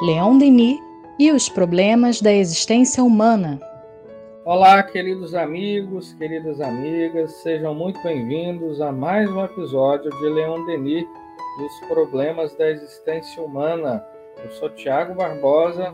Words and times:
Leon 0.00 0.38
Denis 0.38 0.78
e 1.18 1.32
os 1.32 1.48
problemas 1.48 2.20
da 2.20 2.32
existência 2.32 3.02
humana. 3.02 3.58
Olá, 4.44 4.80
queridos 4.80 5.34
amigos, 5.34 6.12
queridas 6.12 6.60
amigas, 6.60 7.32
sejam 7.42 7.74
muito 7.74 8.00
bem-vindos 8.04 8.80
a 8.80 8.92
mais 8.92 9.28
um 9.28 9.44
episódio 9.44 10.08
de 10.08 10.28
Leon 10.28 10.64
Denis 10.66 11.04
e 11.04 11.62
os 11.64 11.88
problemas 11.88 12.54
da 12.56 12.70
existência 12.70 13.42
humana. 13.42 14.00
Eu 14.44 14.48
sou 14.52 14.70
Tiago 14.70 15.16
Barbosa. 15.16 15.92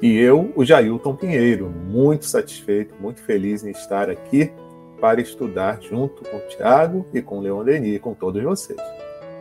E 0.00 0.16
eu, 0.16 0.50
o 0.56 0.64
Jailton 0.64 1.14
Pinheiro, 1.14 1.68
muito 1.68 2.24
satisfeito, 2.24 2.94
muito 2.98 3.20
feliz 3.20 3.62
em 3.62 3.72
estar 3.72 4.08
aqui 4.08 4.50
para 4.98 5.20
estudar 5.20 5.82
junto 5.82 6.22
com 6.30 6.38
o 6.38 6.48
Tiago 6.48 7.04
e 7.12 7.20
com 7.20 7.40
o 7.40 7.42
Leon 7.42 7.62
Denis, 7.62 8.00
com 8.00 8.14
todos 8.14 8.42
vocês. 8.42 8.80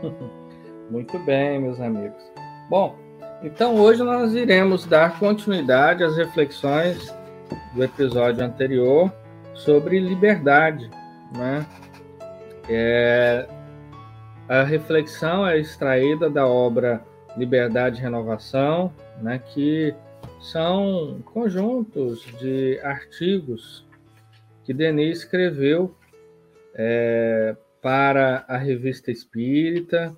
Muito 0.92 1.18
bem, 1.20 1.62
meus 1.62 1.80
amigos. 1.80 2.22
Bom, 2.70 2.96
então 3.44 3.76
hoje 3.76 4.02
nós 4.04 4.34
iremos 4.34 4.86
dar 4.86 5.20
continuidade 5.20 6.04
às 6.04 6.16
reflexões 6.16 7.14
do 7.76 7.84
episódio 7.84 8.44
anterior 8.44 9.12
sobre 9.54 10.00
liberdade, 10.00 10.90
né? 11.36 11.66
É, 12.70 13.48
a 14.48 14.64
reflexão 14.64 15.48
é 15.48 15.60
extraída 15.60 16.30
da 16.30 16.48
obra 16.48 17.04
Liberdade 17.36 18.00
e 18.00 18.02
Renovação, 18.02 18.94
né, 19.22 19.40
que 19.40 19.94
são 20.40 21.22
conjuntos 21.26 22.24
de 22.40 22.80
artigos 22.84 23.86
que 24.64 24.74
Denis 24.74 25.20
escreveu 25.20 25.96
é, 26.76 27.56
para 27.82 28.46
a 28.48 28.58
Revista 28.58 29.12
Espírita, 29.12 30.16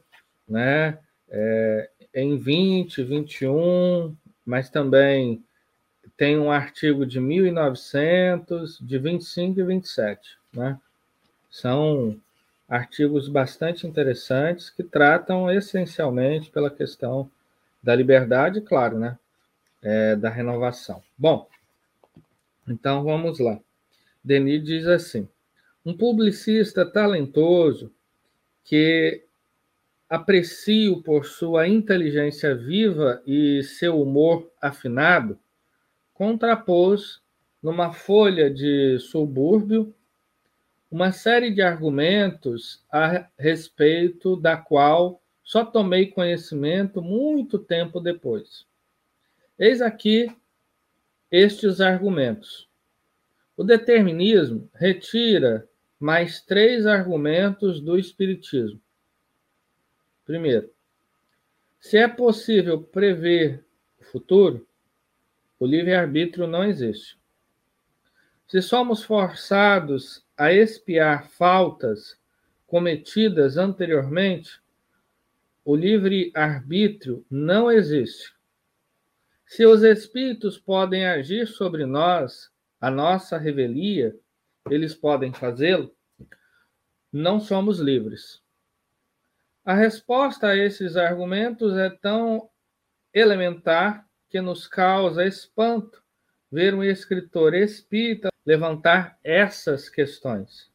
né, 0.48 1.00
é, 1.30 1.90
em 2.16 2.38
20, 2.38 3.04
21, 3.04 4.16
mas 4.46 4.70
também 4.70 5.44
tem 6.16 6.40
um 6.40 6.50
artigo 6.50 7.06
de 7.06 7.20
1900, 7.20 8.80
de 8.80 8.98
25 8.98 9.60
e 9.60 9.64
27, 9.64 10.38
né? 10.54 10.80
São 11.52 12.18
artigos 12.70 13.28
bastante 13.28 13.86
interessantes 13.86 14.70
que 14.70 14.82
tratam 14.82 15.52
essencialmente 15.52 16.50
pela 16.50 16.72
questão 16.72 17.30
da 17.84 17.94
liberdade, 17.94 18.62
claro, 18.62 18.98
né? 18.98 19.20
É, 19.84 20.16
da 20.16 20.30
renovação. 20.30 21.04
Bom, 21.18 21.48
então 22.68 23.04
vamos 23.04 23.40
lá. 23.40 23.60
Denis 24.24 24.64
diz 24.64 24.88
assim: 24.88 25.28
um 25.86 25.96
publicista 25.96 26.86
talentoso 26.86 27.92
que 28.64 29.25
aprecio 30.10 31.02
por 31.02 31.26
sua 31.26 31.68
inteligência 31.68 32.56
viva 32.56 33.22
e 33.26 33.64
seu 33.64 34.02
humor 34.02 34.52
afinado, 34.62 35.40
contrapôs 36.14 37.22
numa 37.62 37.92
folha 37.92 38.50
de 38.50 39.00
subúrbio 39.00 39.94
uma 40.90 41.12
série 41.12 41.52
de 41.52 41.62
argumentos 41.62 42.84
a 42.92 43.28
respeito 43.38 44.36
da 44.36 44.56
qual 44.56 45.22
só 45.44 45.66
tomei 45.66 46.08
conhecimento 46.08 47.02
muito 47.02 47.60
tempo 47.60 48.00
depois. 48.00 48.66
Eis 49.58 49.82
aqui 49.82 50.28
estes 51.32 51.82
argumentos. 51.82 52.70
O 53.58 53.64
determinismo 53.64 54.70
retira 54.74 55.68
mais 56.00 56.42
três 56.42 56.86
argumentos 56.86 57.82
do 57.82 57.98
Espiritismo. 57.98 58.80
Primeiro, 60.26 60.72
se 61.80 61.98
é 61.98 62.08
possível 62.08 62.82
prever 62.82 63.64
o 64.00 64.04
futuro, 64.04 64.68
o 65.60 65.68
livre-arbítrio 65.68 66.48
não 66.48 66.64
existe. 66.64 67.18
Se 68.48 68.62
somos 68.62 69.04
forçados 69.04 70.26
a 70.36 70.52
expiar 70.52 71.30
faltas 71.30 72.20
cometidas 72.66 73.56
anteriormente, 73.56 74.60
o 75.64 75.76
livre-arbítrio 75.76 77.26
não 77.30 77.72
existe. 77.72 78.36
Se 79.46 79.66
os 79.66 79.84
espíritos 79.84 80.58
podem 80.58 81.06
agir 81.06 81.48
sobre 81.48 81.86
nós, 81.86 82.52
a 82.82 82.90
nossa 82.90 83.38
revelia, 83.38 84.16
eles 84.70 84.96
podem 84.96 85.32
fazê-lo, 85.32 85.96
não 87.14 87.40
somos 87.40 87.80
livres. 87.80 88.44
A 89.66 89.74
resposta 89.74 90.50
a 90.50 90.56
esses 90.56 90.96
argumentos 90.96 91.76
é 91.76 91.90
tão 91.90 92.48
elementar 93.12 94.08
que 94.30 94.40
nos 94.40 94.68
causa 94.68 95.26
espanto 95.26 96.04
ver 96.52 96.76
um 96.76 96.84
escritor 96.84 97.56
espírita 97.56 98.30
levantar 98.46 99.18
essas 99.24 99.90
questões. 99.90 100.72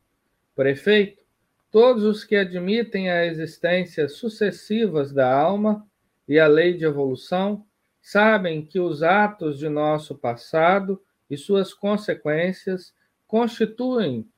Por 0.56 0.66
efeito, 0.66 1.22
todos 1.70 2.02
os 2.02 2.24
que 2.24 2.34
admitem 2.34 3.08
a 3.08 3.24
existência 3.24 4.08
sucessivas 4.08 5.12
da 5.12 5.32
alma 5.32 5.86
e 6.26 6.40
a 6.40 6.48
lei 6.48 6.76
de 6.76 6.84
evolução 6.84 7.64
sabem 8.02 8.66
que 8.66 8.80
os 8.80 9.04
atos 9.04 9.56
de 9.56 9.68
nosso 9.68 10.18
passado 10.18 11.00
e 11.30 11.36
suas 11.36 11.72
consequências 11.72 12.92
constituem 13.24 14.28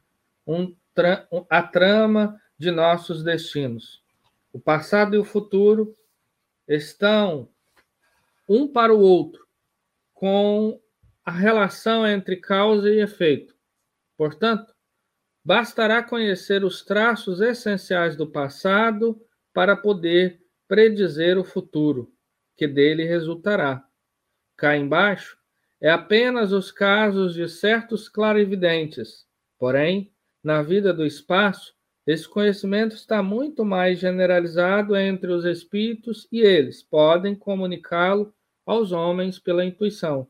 um 0.47 0.77
tra 0.95 1.27
a 1.49 1.63
trama 1.63 2.39
de 2.59 2.71
nossos 2.71 3.25
destinos 3.25 4.02
o 4.53 4.61
passado 4.61 5.15
e 5.15 5.19
o 5.19 5.25
futuro 5.25 5.95
estão 6.69 7.49
um 8.49 8.69
para 8.69 8.95
o 8.95 9.01
outro, 9.01 9.47
com 10.13 10.81
a 11.25 11.31
relação 11.31 12.07
entre 12.07 12.37
causa 12.37 12.91
e 12.91 13.01
efeito. 13.01 13.55
Portanto, 14.17 14.73
bastará 15.45 16.03
conhecer 16.03 16.65
os 16.65 16.85
traços 16.85 17.41
essenciais 17.41 18.17
do 18.17 18.27
passado 18.27 19.21
para 19.53 19.77
poder 19.77 20.41
predizer 20.69 21.39
o 21.39 21.45
futuro, 21.45 22.13
que 22.57 22.67
dele 22.67 23.05
resultará. 23.05 23.85
Cá 24.57 24.77
embaixo 24.77 25.37
é 25.81 25.91
apenas 25.91 26.53
os 26.53 26.71
casos 26.71 27.35
de 27.35 27.49
certos 27.49 28.09
clarividentes, 28.09 29.27
porém, 29.59 30.13
na 30.43 30.63
vida 30.63 30.93
do 30.93 31.05
espaço, 31.05 31.75
esse 32.07 32.29
conhecimento 32.29 32.97
está 32.97 33.23
muito 33.23 33.65
mais 33.65 33.99
generalizado 33.99 34.97
entre 34.97 35.31
os 35.31 35.45
espíritos 35.45 36.27
e 36.33 36.41
eles 36.41 36.83
podem 36.83 37.35
comunicá-lo 37.35 38.35
aos 38.67 38.91
homens 38.91 39.39
pela 39.39 39.65
intuição. 39.65 40.27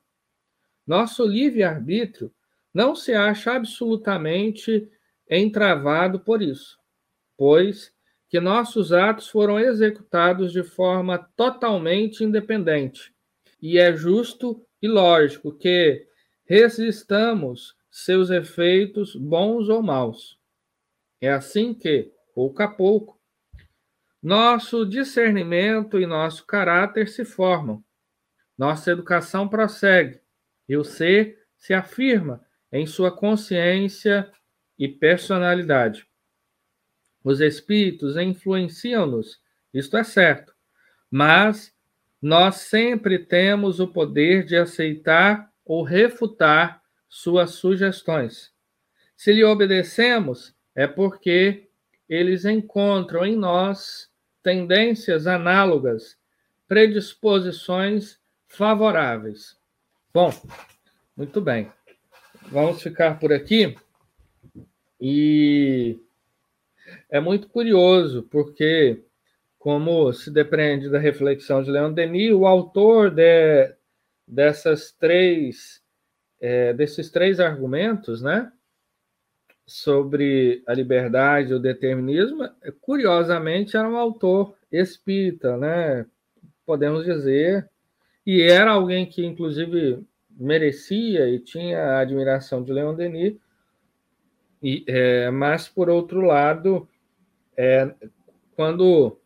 Nosso 0.87 1.25
livre-arbítrio 1.25 2.33
não 2.75 2.95
se 2.95 3.15
acha 3.15 3.53
absolutamente 3.53 4.91
entravado 5.29 6.21
por 6.21 6.43
isso, 6.43 6.79
pois 7.37 7.95
que 8.29 8.41
nossos 8.41 8.93
atos 8.93 9.29
foram 9.29 9.59
executados 9.59 10.53
de 10.53 10.63
forma 10.63 11.19
totalmente 11.37 12.25
independente. 12.25 13.15
E 13.61 13.79
é 13.79 13.95
justo 13.95 14.65
e 14.81 14.89
lógico 14.89 15.53
que 15.53 16.07
resistamos 16.45 17.75
seus 17.91 18.31
efeitos 18.31 19.15
bons 19.15 19.69
ou 19.69 19.83
maus. 19.83 20.42
É 21.23 21.31
assim 21.31 21.73
que, 21.73 22.13
pouco 22.35 22.61
a 22.65 22.69
pouco, 22.69 23.17
nosso 24.21 24.85
discernimento 24.85 26.01
e 26.01 26.05
nosso 26.05 26.45
caráter 26.45 27.09
se 27.09 27.25
formam. 27.25 27.83
Nossa 28.59 28.91
educação 28.91 29.49
prossegue 29.49 30.21
e 30.69 30.77
o 30.77 30.83
ser 30.83 31.47
se 31.57 31.73
afirma 31.73 32.45
em 32.73 32.87
sua 32.87 33.17
consciência 33.17 34.29
e 34.77 34.89
personalidade. 34.89 36.09
Os 37.23 37.41
espíritos 37.41 38.17
influenciam-nos, 38.17 39.41
isto 39.73 39.97
é 39.97 40.03
certo, 40.03 40.53
mas 41.09 41.73
nós 42.21 42.57
sempre 42.57 43.17
temos 43.21 43.79
o 43.79 43.87
poder 43.87 44.45
de 44.45 44.57
aceitar 44.57 45.53
ou 45.65 45.85
refutar 45.85 46.83
suas 47.09 47.51
sugestões. 47.51 48.53
Se 49.17 49.33
lhe 49.33 49.45
obedecemos, 49.45 50.53
é 50.75 50.87
porque 50.87 51.69
eles 52.09 52.45
encontram 52.45 53.25
em 53.25 53.37
nós 53.37 54.11
tendências 54.43 55.27
análogas, 55.27 56.19
predisposições 56.67 58.19
favoráveis. 58.49 59.57
Bom, 60.13 60.31
muito 61.17 61.41
bem. 61.41 61.71
Vamos 62.49 62.83
ficar 62.83 63.19
por 63.19 63.33
aqui. 63.33 63.77
E 65.01 65.99
é 67.11 67.21
muito 67.21 67.49
curioso, 67.49 68.23
porque, 68.25 69.03
como 69.59 70.13
se 70.13 70.31
depreende 70.31 70.91
da 70.91 70.99
reflexão 70.99 71.63
de 71.63 71.71
Leon 71.71 71.93
Denis, 71.93 72.33
o 72.33 72.47
autor 72.47 73.11
de, 73.11 73.75
dessas 74.27 74.93
três, 74.93 75.83
é, 76.41 76.73
desses 76.73 77.11
três 77.11 77.41
argumentos, 77.41 78.23
né? 78.23 78.53
Sobre 79.67 80.63
a 80.67 80.75
liberdade 80.75 81.55
o 81.55 81.59
determinismo, 81.59 82.49
curiosamente 82.81 83.77
era 83.77 83.89
um 83.89 83.97
autor 83.97 84.55
espírita, 84.71 85.57
né? 85.57 86.07
Podemos 86.67 87.05
dizer, 87.05 87.69
e 88.27 88.43
era 88.43 88.73
alguém 88.73 89.07
que, 89.07 89.25
inclusive, 89.25 90.05
merecia 90.31 91.29
e 91.29 91.39
tinha 91.39 91.79
a 91.79 92.01
admiração 92.01 92.63
de 92.63 92.73
Leon 92.73 92.95
Denis, 92.95 93.37
e, 94.63 94.85
é, 94.87 95.31
mas, 95.31 95.69
por 95.69 95.91
outro 95.91 96.21
lado, 96.21 96.89
é, 97.57 97.93
quando 98.55 99.19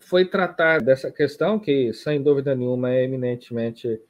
foi 0.00 0.24
tratar 0.24 0.82
dessa 0.82 1.10
questão, 1.12 1.58
que 1.58 1.92
sem 1.92 2.20
dúvida 2.20 2.54
nenhuma 2.54 2.90
é 2.90 3.04
eminentemente 3.04 4.00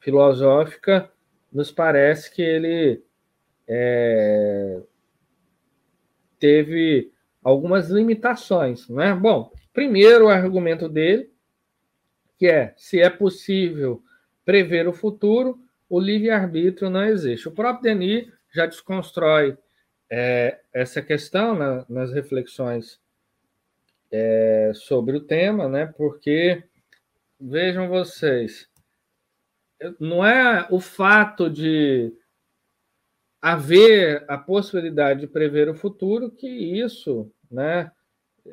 filosófica, 0.00 1.10
nos 1.52 1.70
parece 1.70 2.34
que 2.34 2.40
ele 2.40 3.02
é, 3.68 4.80
teve 6.38 7.12
algumas 7.42 7.88
limitações. 7.90 8.88
Né? 8.88 9.14
Bom, 9.14 9.52
primeiro 9.72 10.26
o 10.26 10.28
argumento 10.28 10.88
dele, 10.88 11.30
que 12.38 12.46
é 12.46 12.74
se 12.76 13.00
é 13.00 13.08
possível 13.08 14.02
prever 14.44 14.88
o 14.88 14.92
futuro, 14.92 15.60
o 15.88 16.00
livre-arbítrio 16.00 16.90
não 16.90 17.04
existe. 17.04 17.48
O 17.48 17.52
próprio 17.52 17.82
Denis 17.82 18.28
já 18.52 18.66
desconstrói 18.66 19.56
é, 20.10 20.60
essa 20.72 21.00
questão 21.00 21.54
na, 21.54 21.86
nas 21.88 22.12
reflexões 22.12 23.00
é, 24.10 24.72
sobre 24.74 25.16
o 25.16 25.20
tema, 25.20 25.68
né? 25.68 25.86
porque, 25.96 26.62
vejam 27.40 27.88
vocês, 27.88 28.68
não 29.98 30.24
é 30.24 30.66
o 30.70 30.80
fato 30.80 31.48
de 31.48 32.12
haver 33.42 34.24
a 34.28 34.38
possibilidade 34.38 35.20
de 35.20 35.26
prever 35.26 35.68
o 35.68 35.74
futuro 35.74 36.30
que 36.30 36.46
isso, 36.46 37.28
né, 37.50 37.90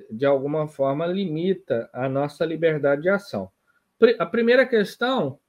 de 0.09 0.25
alguma 0.25 0.67
forma, 0.67 1.05
limita 1.05 1.87
a 1.93 2.09
nossa 2.09 2.43
liberdade 2.43 3.03
de 3.03 3.09
ação. 3.09 3.51
A 4.17 4.25
primeira 4.25 4.65
questão 4.65 5.39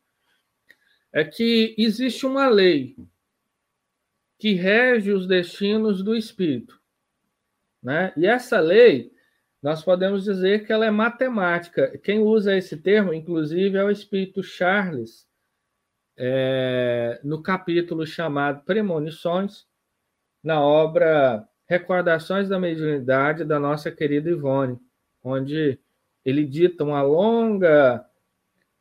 é 1.11 1.25
que 1.25 1.75
existe 1.79 2.27
uma 2.27 2.49
lei 2.49 2.97
que 4.39 4.53
rege 4.53 5.13
os 5.13 5.27
destinos 5.27 6.03
do 6.03 6.15
espírito, 6.15 6.81
né? 7.83 8.13
E 8.17 8.27
essa 8.27 8.59
lei, 8.61 9.13
nós 9.63 9.83
podemos 9.83 10.25
dizer 10.25 10.67
que 10.67 10.73
ela 10.73 10.87
é 10.87 10.91
matemática. 10.91 11.99
Quem 11.99 12.21
usa 12.21 12.57
esse 12.57 12.77
termo, 12.77 13.13
inclusive, 13.13 13.77
é 13.77 13.85
o 13.85 13.91
espírito 13.91 14.43
Charles, 14.43 15.27
é, 16.22 17.19
no 17.25 17.43
capítulo 17.43 18.06
chamado 18.06 18.62
Premonições, 18.64 19.67
na 20.44 20.61
obra 20.61 21.49
Recordações 21.64 22.46
da 22.46 22.61
Mediunidade 22.61 23.43
da 23.43 23.58
nossa 23.58 23.90
querida 23.90 24.28
Ivone, 24.28 24.78
onde 25.25 25.78
ele 26.22 26.44
dita 26.44 26.84
uma 26.84 27.00
longa 27.00 28.05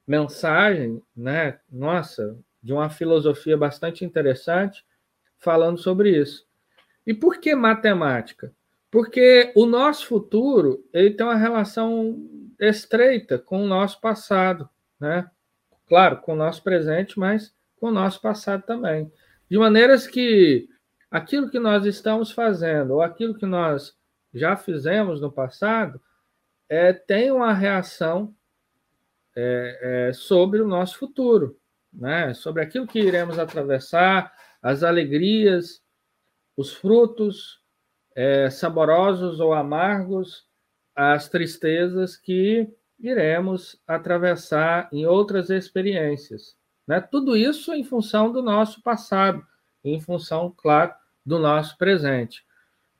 mensagem, 0.06 1.02
né? 1.16 1.60
Nossa, 1.72 2.38
de 2.62 2.74
uma 2.74 2.90
filosofia 2.90 3.56
bastante 3.56 4.04
interessante, 4.04 4.86
falando 5.38 5.78
sobre 5.78 6.10
isso. 6.20 6.46
E 7.08 7.14
por 7.14 7.40
que 7.40 7.56
matemática? 7.56 8.54
Porque 8.92 9.54
o 9.56 9.66
nosso 9.66 10.08
futuro 10.08 10.86
ele 10.92 11.12
tem 11.12 11.26
uma 11.26 11.38
relação 11.38 12.18
estreita 12.60 13.40
com 13.40 13.64
o 13.64 13.68
nosso 13.68 14.02
passado, 14.02 14.70
né? 15.00 15.30
Claro, 15.90 16.22
com 16.22 16.34
o 16.34 16.38
nosso 16.38 16.64
presente, 16.64 17.20
mas 17.20 17.54
com 17.80 17.88
o 17.88 17.92
nosso 17.92 18.22
passado 18.22 18.64
também. 18.64 19.12
De 19.50 19.58
maneiras 19.58 20.08
que 20.08 20.70
aquilo 21.10 21.50
que 21.50 21.60
nós 21.60 21.86
estamos 21.86 22.32
fazendo, 22.32 22.94
ou 22.94 23.02
aquilo 23.02 23.34
que 23.34 23.46
nós 23.46 23.98
já 24.34 24.56
fizemos 24.56 25.20
no 25.20 25.32
passado, 25.32 26.00
é, 26.70 26.94
tem 26.94 27.32
uma 27.32 27.52
reação 27.52 28.34
é, 29.36 30.10
é, 30.10 30.14
sobre 30.14 30.62
o 30.62 30.68
nosso 30.68 31.00
futuro, 31.00 31.60
né? 31.92 32.34
sobre 32.36 32.62
aquilo 32.62 32.86
que 32.86 33.00
iremos 33.00 33.40
atravessar, 33.40 34.32
as 34.62 34.84
alegrias, 34.84 35.82
os 36.56 36.74
frutos 36.74 37.60
é, 38.16 38.50
saborosos 38.50 39.40
ou 39.40 39.54
amargos, 39.54 40.48
as 40.96 41.30
tristezas 41.30 42.16
que 42.16 42.70
iremos 43.00 43.82
atravessar 43.88 44.90
em 44.92 45.06
outras 45.06 45.50
experiências. 45.50 46.56
Né? 46.88 47.00
Tudo 47.00 47.36
isso 47.36 47.74
em 47.74 47.84
função 47.84 48.32
do 48.32 48.42
nosso 48.42 48.82
passado, 48.82 49.46
em 49.84 50.00
função, 50.00 50.54
claro, 50.56 50.94
do 51.26 51.40
nosso 51.40 51.78
presente. 51.78 52.46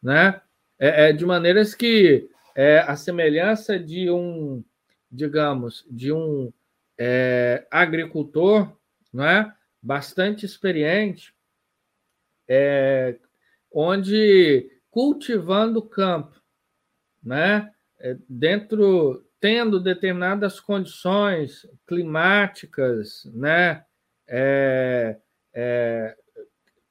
Né? 0.02 0.42
É, 0.78 1.10
é 1.10 1.14
de 1.14 1.26
maneiras 1.26 1.76
que 1.76 2.30
é, 2.56 2.80
a 2.80 2.96
semelhança 2.96 3.78
de 3.78 4.10
um, 4.10 4.64
digamos, 5.12 5.86
de 5.90 6.12
um 6.14 6.52
é, 6.98 7.68
agricultor 7.70 8.72
né? 9.14 9.54
bastante 9.82 10.46
experiente, 10.46 11.34
é, 12.48 13.18
onde 13.72 14.70
cultivando 14.90 15.80
o 15.80 15.88
campo, 15.88 16.42
né? 17.24 17.72
É, 18.00 18.18
dentro 18.28 19.24
tendo 19.40 19.80
determinadas 19.80 20.60
condições 20.60 21.66
climáticas, 21.88 23.24
né? 23.34 23.84
É, 24.28 25.18
é, 25.54 26.16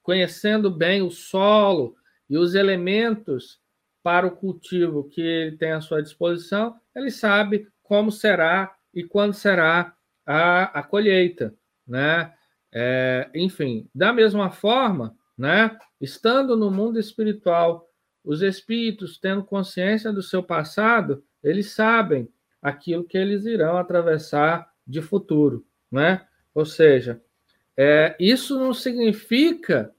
conhecendo 0.01 0.69
bem 0.71 1.01
o 1.01 1.11
solo 1.11 1.95
e 2.29 2.37
os 2.37 2.55
elementos 2.55 3.59
para 4.03 4.27
o 4.27 4.31
cultivo 4.31 5.07
que 5.07 5.21
ele 5.21 5.57
tem 5.57 5.71
à 5.71 5.81
sua 5.81 6.01
disposição, 6.01 6.75
ele 6.95 7.11
sabe 7.11 7.67
como 7.83 8.11
será 8.11 8.75
e 8.93 9.03
quando 9.03 9.33
será 9.33 9.95
a, 10.25 10.79
a 10.79 10.83
colheita, 10.83 11.55
né? 11.87 12.33
É, 12.71 13.29
enfim, 13.33 13.89
da 13.93 14.13
mesma 14.13 14.49
forma, 14.49 15.15
né? 15.37 15.77
Estando 16.01 16.55
no 16.55 16.69
mundo 16.69 16.99
espiritual, 16.99 17.87
os 18.23 18.41
espíritos 18.41 19.17
tendo 19.17 19.43
consciência 19.43 20.11
do 20.11 20.21
seu 20.21 20.43
passado, 20.43 21.23
eles 21.43 21.71
sabem 21.71 22.27
aquilo 22.61 23.03
que 23.03 23.17
eles 23.17 23.45
irão 23.45 23.77
atravessar 23.77 24.69
de 24.85 25.01
futuro, 25.01 25.65
né? 25.91 26.25
Ou 26.53 26.65
seja, 26.65 27.21
é, 27.77 28.15
isso 28.19 28.59
não 28.59 28.73
significa 28.73 29.93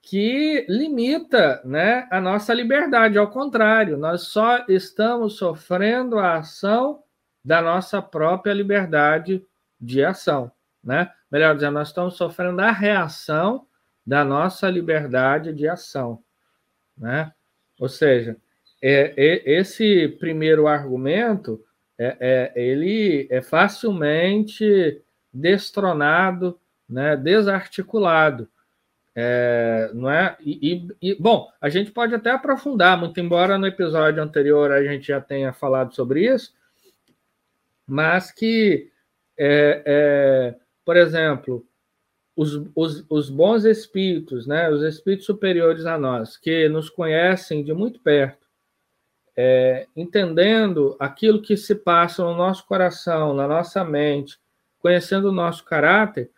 que 0.00 0.66
limita 0.68 1.62
né, 1.64 2.06
a 2.10 2.20
nossa 2.20 2.52
liberdade, 2.52 3.16
ao 3.16 3.30
contrário, 3.30 3.96
nós 3.96 4.22
só 4.22 4.64
estamos 4.68 5.38
sofrendo 5.38 6.18
a 6.18 6.36
ação 6.36 7.02
da 7.42 7.62
nossa 7.62 8.02
própria 8.02 8.52
liberdade 8.52 9.44
de 9.80 10.04
ação. 10.04 10.52
Né? 10.82 11.10
Melhor 11.30 11.54
dizendo, 11.54 11.74
nós 11.74 11.88
estamos 11.88 12.16
sofrendo 12.16 12.60
a 12.60 12.70
reação 12.70 13.66
da 14.06 14.24
nossa 14.24 14.68
liberdade 14.68 15.52
de 15.54 15.66
ação. 15.66 16.22
Né? 16.96 17.32
Ou 17.80 17.88
seja, 17.88 18.36
é, 18.82 19.14
é, 19.16 19.58
esse 19.58 20.08
primeiro 20.20 20.66
argumento 20.66 21.64
é, 21.98 22.16
é, 22.20 22.52
ele 22.60 23.26
é 23.30 23.40
facilmente 23.40 25.00
destronado, 25.32 26.58
né, 26.88 27.16
desarticulado. 27.16 28.48
É, 29.16 29.90
não 29.94 30.10
é? 30.10 30.36
E, 30.40 30.88
e, 31.00 31.10
e, 31.10 31.14
bom, 31.14 31.48
a 31.60 31.68
gente 31.68 31.92
pode 31.92 32.14
até 32.14 32.30
aprofundar, 32.30 32.98
muito 32.98 33.20
embora 33.20 33.56
no 33.56 33.66
episódio 33.66 34.20
anterior 34.20 34.72
a 34.72 34.82
gente 34.82 35.06
já 35.06 35.20
tenha 35.20 35.52
falado 35.52 35.94
sobre 35.94 36.26
isso, 36.26 36.52
mas 37.86 38.32
que, 38.32 38.90
é, 39.38 39.82
é, 39.86 40.54
por 40.84 40.96
exemplo, 40.96 41.64
os, 42.34 42.54
os, 42.74 43.04
os, 43.08 43.30
bons 43.30 43.64
espíritos, 43.64 44.48
né, 44.48 44.68
os 44.68 44.82
espíritos 44.82 45.26
superiores 45.26 45.86
a 45.86 45.96
nós, 45.96 46.36
que 46.36 46.68
nos 46.68 46.90
conhecem 46.90 47.62
de 47.62 47.72
muito 47.72 48.00
perto, 48.00 48.43
é, 49.36 49.86
entendendo 49.96 50.96
aquilo 50.98 51.42
que 51.42 51.56
se 51.56 51.74
passa 51.74 52.22
no 52.22 52.34
nosso 52.34 52.66
coração, 52.66 53.34
na 53.34 53.48
nossa 53.48 53.84
mente, 53.84 54.38
conhecendo 54.78 55.28
o 55.28 55.32
nosso 55.32 55.64
caráter, 55.64 56.30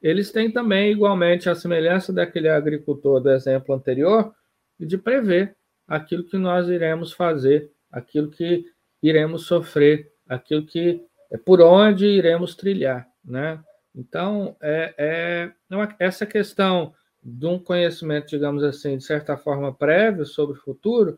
eles 0.00 0.32
têm 0.32 0.50
também, 0.50 0.90
igualmente, 0.90 1.48
a 1.48 1.54
semelhança 1.54 2.12
daquele 2.12 2.48
agricultor 2.48 3.20
do 3.20 3.30
exemplo 3.30 3.74
anterior, 3.74 4.34
de 4.78 4.98
prever 4.98 5.56
aquilo 5.86 6.24
que 6.24 6.36
nós 6.36 6.68
iremos 6.68 7.12
fazer, 7.12 7.70
aquilo 7.90 8.28
que 8.28 8.64
iremos 9.02 9.46
sofrer, 9.46 10.10
aquilo 10.28 10.66
que 10.66 11.04
é 11.30 11.38
por 11.38 11.60
onde 11.60 12.06
iremos 12.06 12.54
trilhar, 12.54 13.08
né? 13.24 13.62
Então, 13.94 14.56
é, 14.60 14.94
é 14.98 15.52
essa 15.98 16.26
questão 16.26 16.92
de 17.22 17.46
um 17.46 17.58
conhecimento, 17.58 18.26
digamos 18.26 18.64
assim, 18.64 18.98
de 18.98 19.04
certa 19.04 19.36
forma 19.36 19.72
prévio 19.72 20.26
sobre 20.26 20.56
o 20.56 20.60
futuro, 20.60 21.16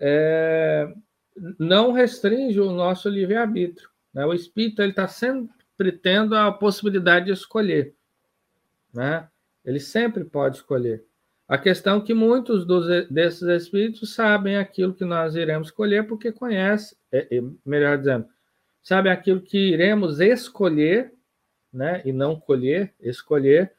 é, 0.00 0.92
não 1.58 1.92
restringe 1.92 2.60
o 2.60 2.72
nosso 2.72 3.08
livre-arbítrio. 3.08 3.88
Né? 4.12 4.24
O 4.24 4.32
espírito 4.32 4.82
está 4.82 5.06
sempre 5.08 5.92
tendo 5.92 6.36
a 6.36 6.52
possibilidade 6.52 7.26
de 7.26 7.32
escolher. 7.32 7.94
Né? 8.92 9.28
Ele 9.64 9.80
sempre 9.80 10.24
pode 10.24 10.56
escolher. 10.56 11.04
A 11.46 11.56
questão 11.56 11.98
é 11.98 12.00
que 12.00 12.12
muitos 12.12 12.66
dos, 12.66 13.08
desses 13.08 13.42
espíritos 13.42 14.14
sabem 14.14 14.56
aquilo 14.56 14.94
que 14.94 15.04
nós 15.04 15.34
iremos 15.34 15.68
escolher 15.68 16.06
porque 16.06 16.30
conhecem, 16.30 16.96
é, 17.10 17.36
é, 17.36 17.42
melhor 17.64 17.96
dizendo, 17.96 18.26
sabem 18.82 19.10
aquilo 19.10 19.40
que 19.40 19.72
iremos 19.72 20.20
escolher 20.20 21.12
né? 21.72 22.02
E 22.04 22.12
não 22.12 22.38
colher, 22.38 22.94
escolher, 23.00 23.72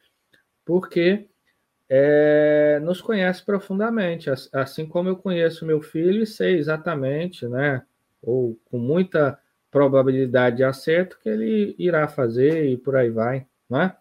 porque 0.64 1.28
é, 1.92 2.78
nos 2.84 3.02
conhece 3.02 3.44
profundamente, 3.44 4.30
assim 4.52 4.86
como 4.86 5.08
eu 5.08 5.16
conheço 5.16 5.66
meu 5.66 5.82
filho 5.82 6.22
e 6.22 6.26
sei 6.26 6.56
exatamente, 6.56 7.48
né? 7.48 7.82
Ou 8.22 8.56
com 8.66 8.78
muita 8.78 9.36
probabilidade 9.72 10.58
de 10.58 10.64
acerto 10.64 11.18
que 11.20 11.28
ele 11.28 11.74
irá 11.76 12.06
fazer 12.06 12.64
e 12.66 12.76
por 12.76 12.94
aí 12.94 13.10
vai, 13.10 13.44
não 13.68 13.82
é? 13.82 13.96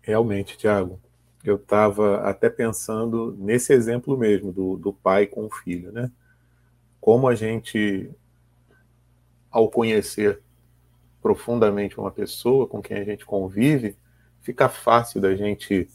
Realmente, 0.00 0.56
Tiago. 0.56 1.00
Eu 1.42 1.56
estava 1.56 2.20
até 2.20 2.48
pensando 2.48 3.36
nesse 3.36 3.72
exemplo 3.72 4.16
mesmo 4.16 4.52
do, 4.52 4.76
do 4.76 4.92
pai 4.92 5.26
com 5.26 5.46
o 5.46 5.50
filho, 5.50 5.90
né? 5.90 6.12
Como 7.00 7.26
a 7.26 7.34
gente, 7.34 8.08
ao 9.50 9.68
conhecer 9.68 10.40
profundamente 11.20 11.98
uma 11.98 12.10
pessoa 12.12 12.68
com 12.68 12.80
quem 12.80 12.98
a 12.98 13.04
gente 13.04 13.26
convive, 13.26 13.96
fica 14.42 14.68
fácil 14.68 15.20
da 15.20 15.34
gente 15.34 15.88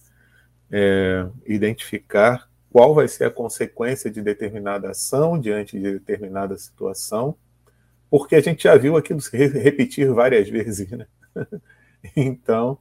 é, 0.72 1.28
identificar 1.46 2.50
qual 2.72 2.96
vai 2.96 3.08
ser 3.08 3.26
a 3.26 3.32
consequência 3.32 4.10
de 4.10 4.22
determinada 4.22 4.92
ação 4.92 5.38
diante 5.38 5.78
de 5.78 5.92
determinada 5.92 6.58
situação, 6.58 7.36
porque 8.10 8.36
a 8.36 8.42
gente 8.42 8.64
já 8.64 8.78
viu 8.78 8.96
aquilo 8.96 9.20
se 9.20 9.36
repetir 9.48 10.12
várias 10.12 10.48
vezes, 10.50 10.90
né? 10.90 11.06
então, 12.16 12.78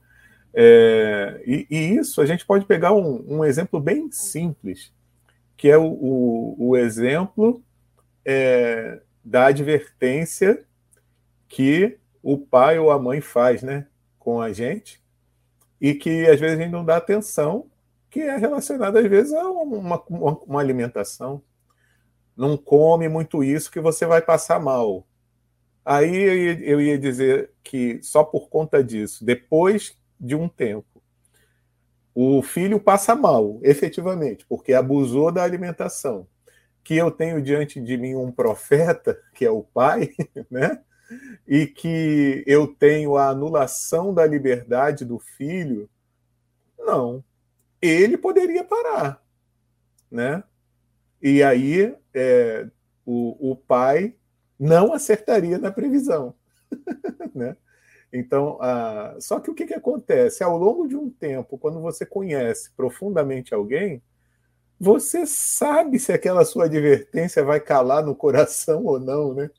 é, 0.53 1.41
e, 1.45 1.67
e, 1.69 1.95
isso 1.97 2.21
a 2.21 2.25
gente 2.25 2.45
pode 2.45 2.65
pegar 2.65 2.93
um, 2.93 3.23
um 3.27 3.45
exemplo 3.45 3.79
bem 3.79 4.09
simples, 4.11 4.93
que 5.57 5.69
é 5.69 5.77
o, 5.77 5.85
o, 5.85 6.69
o 6.69 6.77
exemplo 6.77 7.61
é, 8.25 9.01
da 9.23 9.47
advertência 9.47 10.63
que 11.47 11.97
o 12.23 12.37
pai 12.37 12.79
ou 12.79 12.91
a 12.91 12.99
mãe 12.99 13.19
faz, 13.19 13.61
né, 13.61 13.87
com 14.17 14.41
a 14.41 14.53
gente, 14.53 15.01
e 15.79 15.93
que 15.93 16.27
às 16.27 16.39
vezes 16.39 16.57
a 16.59 16.61
gente 16.61 16.71
não 16.71 16.85
dá 16.85 16.97
atenção 16.97 17.70
que 18.11 18.19
é 18.19 18.35
relacionado 18.35 18.97
às 18.97 19.07
vezes 19.07 19.33
a 19.33 19.49
uma, 19.49 20.03
uma, 20.07 20.37
uma 20.45 20.59
alimentação. 20.59 21.41
Não 22.35 22.57
come 22.57 23.07
muito 23.07 23.41
isso 23.43 23.71
que 23.71 23.79
você 23.79 24.05
vai 24.05 24.21
passar 24.21 24.59
mal. 24.59 25.07
Aí 25.83 26.13
eu 26.13 26.37
ia, 26.37 26.65
eu 26.65 26.81
ia 26.81 26.99
dizer 26.99 27.51
que 27.63 28.03
só 28.03 28.23
por 28.23 28.49
conta 28.49 28.83
disso, 28.83 29.25
depois 29.25 29.97
de 30.19 30.35
um 30.35 30.49
tempo, 30.49 31.01
o 32.13 32.41
filho 32.41 32.79
passa 32.79 33.15
mal, 33.15 33.59
efetivamente, 33.63 34.45
porque 34.45 34.73
abusou 34.73 35.31
da 35.31 35.43
alimentação. 35.43 36.27
Que 36.83 36.97
eu 36.97 37.09
tenho 37.11 37.41
diante 37.41 37.79
de 37.79 37.95
mim 37.95 38.15
um 38.15 38.31
profeta, 38.31 39.17
que 39.33 39.45
é 39.45 39.51
o 39.51 39.63
pai, 39.63 40.09
né? 40.51 40.81
E 41.47 41.65
que 41.65 42.43
eu 42.45 42.67
tenho 42.67 43.15
a 43.15 43.29
anulação 43.29 44.13
da 44.13 44.25
liberdade 44.25 45.05
do 45.05 45.17
filho. 45.17 45.89
Não, 46.77 47.23
ele 47.81 48.17
poderia 48.17 48.63
parar, 48.63 49.23
né? 50.09 50.43
E 51.21 51.41
aí 51.43 51.95
é, 52.13 52.67
o, 53.05 53.51
o 53.51 53.55
pai 53.55 54.15
não 54.59 54.93
acertaria 54.93 55.57
na 55.57 55.71
previsão, 55.71 56.35
né? 57.33 57.55
Então, 58.13 58.57
ah, 58.61 59.15
só 59.19 59.39
que 59.39 59.49
o 59.49 59.55
que, 59.55 59.65
que 59.65 59.73
acontece? 59.73 60.43
Ao 60.43 60.57
longo 60.57 60.87
de 60.87 60.97
um 60.97 61.09
tempo, 61.09 61.57
quando 61.57 61.79
você 61.79 62.05
conhece 62.05 62.71
profundamente 62.75 63.53
alguém, 63.53 64.03
você 64.79 65.25
sabe 65.25 65.97
se 65.99 66.11
aquela 66.11 66.43
sua 66.43 66.65
advertência 66.65 67.43
vai 67.43 67.59
calar 67.59 68.03
no 68.03 68.15
coração 68.15 68.83
ou 68.85 68.99
não, 68.99 69.33
né? 69.33 69.49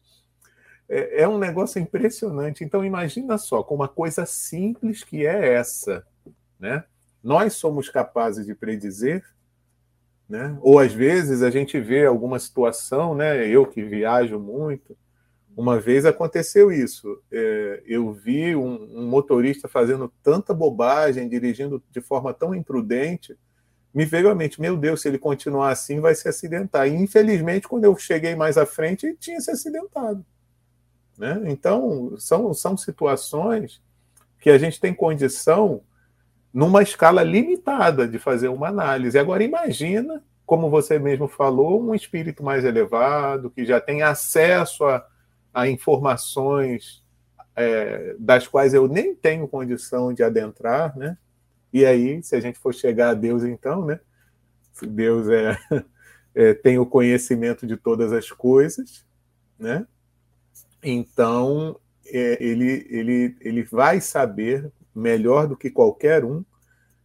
É, 0.89 1.23
é 1.23 1.29
um 1.29 1.39
negócio 1.39 1.81
impressionante. 1.81 2.63
Então, 2.63 2.85
imagina 2.85 3.39
só, 3.39 3.63
com 3.63 3.75
uma 3.75 3.89
coisa 3.89 4.27
simples 4.27 5.03
que 5.03 5.25
é 5.25 5.55
essa, 5.55 6.05
né? 6.59 6.85
Nós 7.23 7.55
somos 7.55 7.89
capazes 7.89 8.47
de 8.47 8.55
predizer, 8.55 9.25
né? 10.29 10.57
ou 10.61 10.79
às 10.79 10.93
vezes 10.93 11.43
a 11.43 11.51
gente 11.51 11.79
vê 11.81 12.07
alguma 12.07 12.39
situação, 12.39 13.15
né? 13.15 13.47
eu 13.47 13.67
que 13.67 13.83
viajo 13.83 14.39
muito, 14.39 14.97
uma 15.57 15.79
vez 15.79 16.07
aconteceu 16.07 16.73
isso. 16.73 17.21
É, 17.31 17.83
eu 17.87 18.13
vi 18.13 18.57
um, 18.57 19.01
um, 19.01 19.07
motorista 19.07 19.69
fazendo 19.69 20.13
tanta 20.23 20.55
bobagem, 20.55 21.29
dirigindo 21.29 21.83
de 21.91 22.01
forma 22.01 22.33
tão 22.33 22.55
imprudente, 22.55 23.37
me 23.93 24.05
veio 24.05 24.31
à 24.31 24.35
mente: 24.35 24.61
meu 24.61 24.77
Deus, 24.77 25.03
se 25.03 25.09
ele 25.09 25.19
continuar 25.19 25.71
assim, 25.71 26.01
vai 26.01 26.15
se 26.15 26.27
acidentar. 26.29 26.89
E 26.89 26.95
infelizmente, 26.95 27.69
quando 27.69 27.85
eu 27.85 27.97
cheguei 27.97 28.35
mais 28.35 28.57
à 28.57 28.65
frente, 28.65 29.15
tinha 29.21 29.41
se 29.41 29.51
acidentado. 29.51 30.25
Né? 31.19 31.43
Então, 31.47 32.17
são, 32.19 32.55
são 32.55 32.77
situações 32.77 33.83
que 34.41 34.51
a 34.51 34.59
gente 34.59 34.81
tem 34.81 34.95
condição 34.95 35.83
numa 36.53 36.83
escala 36.83 37.23
limitada 37.23 38.07
de 38.07 38.19
fazer 38.19 38.49
uma 38.49 38.69
análise. 38.69 39.19
Agora, 39.19 39.43
imagina, 39.43 40.23
como 40.45 40.69
você 40.69 40.99
mesmo 40.99 41.27
falou, 41.27 41.83
um 41.83 41.95
espírito 41.95 42.43
mais 42.43 42.65
elevado, 42.65 43.51
que 43.51 43.65
já 43.65 43.81
tem 43.81 44.03
acesso 44.03 44.85
a, 44.85 45.07
a 45.53 45.69
informações 45.69 47.03
é, 47.57 48.15
das 48.19 48.47
quais 48.47 48.75
eu 48.75 48.87
nem 48.87 49.15
tenho 49.15 49.49
condição 49.49 50.13
de 50.13 50.23
adentrar, 50.23 50.97
né? 50.97 51.17
E 51.73 51.87
aí, 51.87 52.23
se 52.23 52.37
a 52.37 52.41
gente 52.41 52.59
for 52.59 52.75
chegar 52.75 53.11
a 53.11 53.15
Deus, 53.15 53.45
então, 53.45 53.87
né? 53.87 53.99
Se 54.73 54.87
Deus 54.87 55.29
é, 55.29 55.57
é 56.35 56.55
tem 56.55 56.79
o 56.79 56.87
conhecimento 56.87 57.67
de 57.67 57.77
todas 57.77 58.13
as 58.13 58.31
coisas, 58.31 59.07
né? 59.59 59.87
Então, 60.83 61.79
é, 62.07 62.37
ele, 62.45 62.87
ele, 62.91 63.37
ele 63.41 63.63
vai 63.63 64.01
saber 64.01 64.71
melhor 64.95 65.47
do 65.47 65.57
que 65.57 65.71
qualquer 65.71 66.25
um 66.25 66.45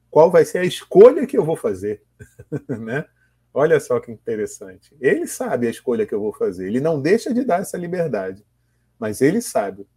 qual 0.09 0.31
vai 0.31 0.45
ser 0.45 0.59
a 0.59 0.65
escolha 0.65 1.27
que 1.27 1.37
eu 1.37 1.43
vou 1.43 1.55
fazer, 1.55 2.01
né? 2.67 3.05
Olha 3.53 3.79
só 3.79 3.99
que 3.99 4.11
interessante. 4.11 4.95
Ele 4.99 5.25
sabe 5.27 5.67
a 5.67 5.69
escolha 5.69 6.05
que 6.05 6.13
eu 6.13 6.19
vou 6.19 6.33
fazer. 6.33 6.67
Ele 6.67 6.79
não 6.79 7.01
deixa 7.01 7.33
de 7.33 7.43
dar 7.43 7.61
essa 7.61 7.77
liberdade, 7.77 8.45
mas 8.99 9.21
ele 9.21 9.41
sabe, 9.41 9.87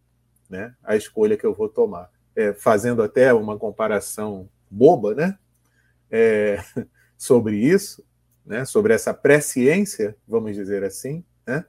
né? 0.49 0.75
A 0.83 0.97
escolha 0.97 1.37
que 1.37 1.47
eu 1.47 1.55
vou 1.55 1.69
tomar. 1.69 2.11
É, 2.35 2.53
fazendo 2.53 3.03
até 3.03 3.33
uma 3.35 3.59
comparação 3.59 4.49
boba, 4.71 5.15
né? 5.15 5.39
É, 6.11 6.59
sobre 7.19 7.57
isso, 7.57 8.05
né? 8.47 8.65
Sobre 8.65 8.95
essa 8.95 9.13
presciência, 9.13 10.17
vamos 10.27 10.55
dizer 10.55 10.85
assim, 10.85 11.25
né? 11.47 11.65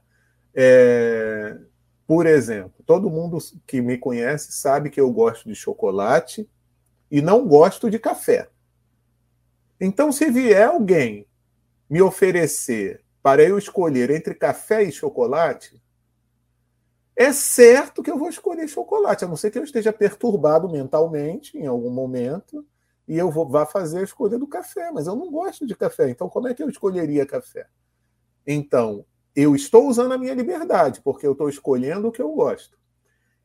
É, 0.54 1.58
por 2.06 2.26
exemplo, 2.26 2.82
todo 2.84 3.10
mundo 3.10 3.38
que 3.66 3.80
me 3.80 3.96
conhece 3.96 4.52
sabe 4.52 4.90
que 4.90 5.00
eu 5.00 5.10
gosto 5.10 5.48
de 5.48 5.54
chocolate 5.54 6.48
e 7.10 7.22
não 7.22 7.46
gosto 7.46 7.90
de 7.90 7.98
café. 7.98 8.48
Então, 9.80 10.12
se 10.12 10.30
vier 10.30 10.68
alguém 10.68 11.26
me 11.88 12.00
oferecer 12.00 13.04
para 13.22 13.42
eu 13.42 13.58
escolher 13.58 14.10
entre 14.10 14.34
café 14.34 14.82
e 14.82 14.92
chocolate, 14.92 15.82
é 17.14 17.32
certo 17.32 18.02
que 18.02 18.10
eu 18.10 18.18
vou 18.18 18.28
escolher 18.28 18.66
chocolate, 18.68 19.24
a 19.24 19.28
não 19.28 19.36
ser 19.36 19.50
que 19.50 19.58
eu 19.58 19.64
esteja 19.64 19.92
perturbado 19.92 20.68
mentalmente 20.68 21.56
em 21.56 21.66
algum 21.66 21.90
momento 21.90 22.66
e 23.06 23.18
eu 23.18 23.30
vou, 23.30 23.48
vá 23.48 23.66
fazer 23.66 23.98
a 23.98 24.04
escolha 24.04 24.38
do 24.38 24.46
café, 24.46 24.90
mas 24.90 25.06
eu 25.06 25.14
não 25.14 25.30
gosto 25.30 25.66
de 25.66 25.76
café, 25.76 26.08
então 26.08 26.28
como 26.28 26.48
é 26.48 26.54
que 26.54 26.62
eu 26.62 26.68
escolheria 26.68 27.26
café? 27.26 27.66
Então, 28.46 29.04
eu 29.34 29.54
estou 29.54 29.88
usando 29.88 30.12
a 30.12 30.18
minha 30.18 30.34
liberdade, 30.34 31.00
porque 31.02 31.26
eu 31.26 31.32
estou 31.32 31.48
escolhendo 31.48 32.08
o 32.08 32.12
que 32.12 32.20
eu 32.20 32.30
gosto. 32.32 32.78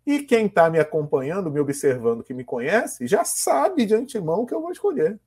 E 0.05 0.19
quem 0.19 0.45
está 0.45 0.69
me 0.69 0.79
acompanhando, 0.79 1.51
me 1.51 1.59
observando, 1.59 2.23
que 2.23 2.33
me 2.33 2.43
conhece, 2.43 3.07
já 3.07 3.25
sabe 3.25 3.85
de 3.85 3.93
antemão 3.93 4.41
o 4.41 4.45
que 4.45 4.53
eu 4.53 4.61
vou 4.61 4.71
escolher. 4.71 5.19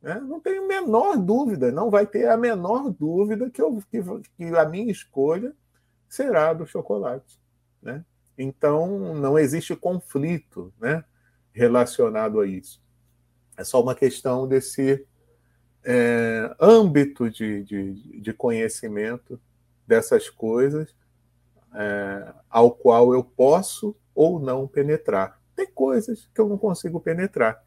Né? 0.00 0.20
Não 0.20 0.40
tenho 0.40 0.64
a 0.64 0.68
menor 0.68 1.16
dúvida, 1.16 1.72
não 1.72 1.90
vai 1.90 2.06
ter 2.06 2.28
a 2.28 2.36
menor 2.36 2.90
dúvida 2.90 3.50
que, 3.50 3.60
eu, 3.60 3.82
que, 3.90 4.00
que 4.36 4.44
a 4.56 4.64
minha 4.64 4.90
escolha 4.92 5.52
será 6.08 6.52
do 6.52 6.66
chocolate. 6.66 7.40
Né? 7.82 8.04
Então, 8.38 9.14
não 9.14 9.38
existe 9.38 9.74
conflito 9.74 10.72
né, 10.80 11.04
relacionado 11.52 12.40
a 12.40 12.46
isso. 12.46 12.80
É 13.56 13.64
só 13.64 13.82
uma 13.82 13.94
questão 13.94 14.46
desse 14.46 15.04
é, 15.82 16.54
âmbito 16.60 17.30
de, 17.30 17.64
de, 17.64 18.20
de 18.20 18.32
conhecimento 18.32 19.40
dessas 19.86 20.28
coisas 20.28 20.94
é, 21.74 22.32
ao 22.48 22.70
qual 22.70 23.12
eu 23.12 23.22
posso 23.22 23.96
ou 24.14 24.40
não 24.40 24.66
penetrar. 24.66 25.40
Tem 25.54 25.66
coisas 25.66 26.28
que 26.34 26.40
eu 26.40 26.48
não 26.48 26.58
consigo 26.58 27.00
penetrar. 27.00 27.62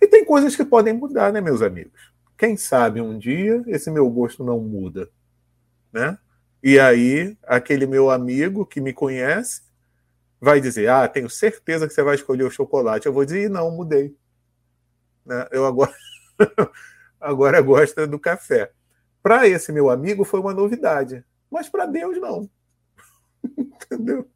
E 0.00 0.06
tem 0.06 0.24
coisas 0.24 0.54
que 0.54 0.64
podem 0.64 0.92
mudar, 0.92 1.32
né, 1.32 1.40
meus 1.40 1.62
amigos? 1.62 2.12
Quem 2.36 2.56
sabe 2.56 3.00
um 3.00 3.18
dia 3.18 3.62
esse 3.66 3.90
meu 3.90 4.08
gosto 4.10 4.44
não 4.44 4.58
muda, 4.60 5.08
né? 5.92 6.18
E 6.62 6.78
aí, 6.78 7.36
aquele 7.44 7.86
meu 7.86 8.10
amigo 8.10 8.64
que 8.64 8.80
me 8.80 8.92
conhece 8.92 9.62
vai 10.40 10.60
dizer: 10.60 10.88
Ah, 10.88 11.06
tenho 11.08 11.30
certeza 11.30 11.86
que 11.86 11.94
você 11.94 12.02
vai 12.02 12.14
escolher 12.14 12.44
o 12.44 12.50
chocolate. 12.50 13.06
Eu 13.06 13.12
vou 13.12 13.24
dizer: 13.24 13.48
Não, 13.48 13.70
mudei. 13.70 14.16
Né? 15.24 15.46
Eu 15.50 15.66
agora, 15.66 15.94
agora 17.20 17.60
gosto 17.60 18.06
do 18.06 18.18
café. 18.18 18.72
Para 19.22 19.46
esse 19.46 19.72
meu 19.72 19.88
amigo 19.88 20.24
foi 20.24 20.40
uma 20.40 20.52
novidade. 20.52 21.24
Mas 21.52 21.68
para 21.68 21.86
Deus, 21.86 22.18
não. 22.18 22.50
Entendeu? 23.56 24.28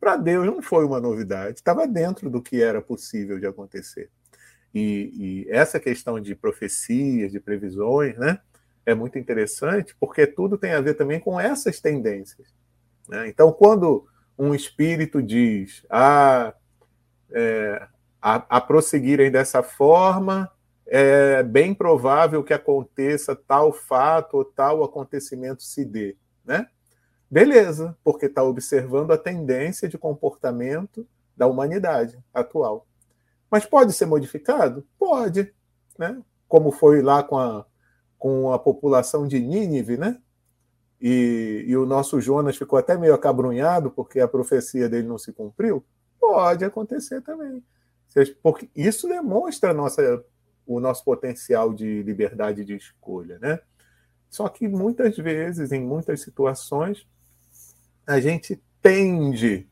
para 0.00 0.16
Deus 0.16 0.46
não 0.46 0.62
foi 0.62 0.84
uma 0.86 0.98
novidade, 0.98 1.58
estava 1.58 1.86
dentro 1.86 2.30
do 2.30 2.40
que 2.40 2.62
era 2.62 2.80
possível 2.80 3.38
de 3.38 3.46
acontecer. 3.46 4.10
E, 4.74 5.12
e, 5.14 5.50
essa 5.50 5.78
questão 5.78 6.18
de 6.18 6.34
profecias, 6.34 7.30
de 7.30 7.38
previsões, 7.38 8.16
né, 8.16 8.40
é 8.86 8.94
muito 8.94 9.18
interessante, 9.18 9.94
porque 10.00 10.26
tudo 10.26 10.56
tem 10.56 10.72
a 10.72 10.80
ver 10.80 10.94
também 10.94 11.20
com 11.20 11.38
essas 11.38 11.80
tendências. 11.80 12.48
Né? 13.08 13.28
Então, 13.28 13.52
quando 13.52 14.06
um 14.38 14.54
espírito 14.54 15.22
diz, 15.22 15.84
ah, 15.90 16.54
é, 17.32 17.86
a, 18.22 18.56
a 18.56 18.60
prosseguirem 18.60 19.30
dessa 19.30 19.62
forma, 19.62 20.50
é 20.86 21.42
bem 21.42 21.74
provável 21.74 22.42
que 22.42 22.54
aconteça 22.54 23.36
tal 23.36 23.72
fato 23.72 24.38
ou 24.38 24.44
tal 24.44 24.82
acontecimento 24.82 25.62
se 25.62 25.84
dê, 25.84 26.16
né? 26.50 26.66
Beleza, 27.30 27.96
porque 28.02 28.26
está 28.26 28.42
observando 28.42 29.12
a 29.12 29.18
tendência 29.18 29.88
de 29.88 29.96
comportamento 29.96 31.06
da 31.36 31.46
humanidade 31.46 32.18
atual. 32.34 32.88
Mas 33.48 33.64
pode 33.64 33.92
ser 33.92 34.06
modificado? 34.06 34.84
Pode, 34.98 35.54
né? 35.96 36.20
Como 36.48 36.72
foi 36.72 37.02
lá 37.02 37.22
com 37.22 37.38
a, 37.38 37.64
com 38.18 38.52
a 38.52 38.58
população 38.58 39.28
de 39.28 39.38
Nínive, 39.38 39.96
né? 39.96 40.18
E, 41.00 41.64
e 41.68 41.76
o 41.76 41.86
nosso 41.86 42.20
Jonas 42.20 42.56
ficou 42.56 42.76
até 42.76 42.98
meio 42.98 43.14
acabrunhado 43.14 43.92
porque 43.92 44.18
a 44.18 44.26
profecia 44.26 44.88
dele 44.88 45.06
não 45.06 45.16
se 45.16 45.32
cumpriu. 45.32 45.84
Pode 46.18 46.64
acontecer 46.64 47.20
também. 47.22 47.62
Porque 48.42 48.68
isso 48.74 49.08
demonstra 49.08 49.72
nossa, 49.72 50.24
o 50.66 50.80
nosso 50.80 51.04
potencial 51.04 51.72
de 51.72 52.02
liberdade 52.02 52.64
de 52.64 52.74
escolha, 52.74 53.38
né? 53.38 53.60
Só 54.30 54.48
que 54.48 54.68
muitas 54.68 55.16
vezes, 55.16 55.72
em 55.72 55.84
muitas 55.84 56.22
situações, 56.22 57.04
a 58.06 58.20
gente 58.20 58.62
tende 58.80 59.68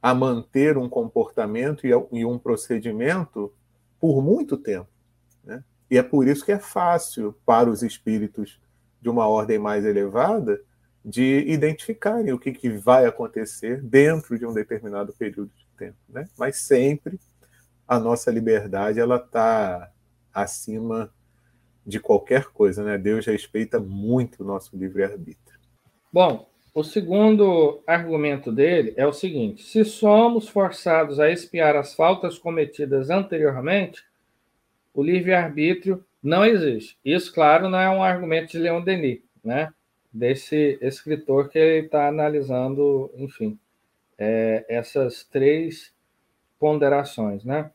a 0.00 0.14
manter 0.14 0.76
um 0.76 0.88
comportamento 0.88 1.86
e 1.86 2.24
um 2.24 2.38
procedimento 2.38 3.52
por 4.00 4.20
muito 4.22 4.56
tempo. 4.56 4.88
Né? 5.44 5.62
E 5.90 5.98
é 5.98 6.02
por 6.02 6.26
isso 6.26 6.44
que 6.44 6.50
é 6.50 6.58
fácil 6.58 7.36
para 7.44 7.70
os 7.70 7.82
espíritos 7.82 8.58
de 9.00 9.08
uma 9.08 9.28
ordem 9.28 9.58
mais 9.58 9.84
elevada 9.84 10.60
de 11.04 11.44
identificarem 11.48 12.32
o 12.32 12.38
que, 12.38 12.52
que 12.52 12.70
vai 12.70 13.06
acontecer 13.06 13.82
dentro 13.82 14.38
de 14.38 14.46
um 14.46 14.52
determinado 14.52 15.12
período 15.12 15.50
de 15.56 15.66
tempo. 15.76 15.98
Né? 16.08 16.28
Mas 16.38 16.56
sempre 16.58 17.20
a 17.86 17.98
nossa 17.98 18.30
liberdade 18.30 19.00
ela 19.00 19.16
está 19.16 19.90
acima 20.32 21.12
de 21.86 22.00
qualquer 22.00 22.46
coisa. 22.46 22.82
Né? 22.84 22.98
Deus 22.98 23.26
respeita 23.26 23.78
muito 23.78 24.42
o 24.42 24.46
nosso 24.46 24.76
livre-arbítrio. 24.76 25.58
Bom, 26.12 26.46
o 26.74 26.82
segundo 26.82 27.82
argumento 27.86 28.50
dele 28.50 28.94
é 28.96 29.06
o 29.06 29.12
seguinte: 29.12 29.62
se 29.62 29.84
somos 29.84 30.48
forçados 30.48 31.20
a 31.20 31.30
expiar 31.30 31.76
as 31.76 31.94
faltas 31.94 32.38
cometidas 32.38 33.10
anteriormente, 33.10 34.02
o 34.94 35.02
livre-arbítrio 35.02 36.04
não 36.22 36.44
existe. 36.44 36.96
Isso, 37.04 37.32
claro, 37.32 37.68
não 37.68 37.78
é 37.78 37.90
um 37.90 38.02
argumento 38.02 38.52
de 38.52 38.58
Leon 38.58 38.82
Denis, 38.82 39.20
né? 39.44 39.72
Desse 40.12 40.78
escritor 40.80 41.48
que 41.48 41.58
ele 41.58 41.86
está 41.86 42.08
analisando, 42.08 43.10
enfim, 43.16 43.58
é, 44.18 44.64
essas 44.68 45.24
três 45.24 45.92
ponderações, 46.58 47.44
né? 47.44 47.70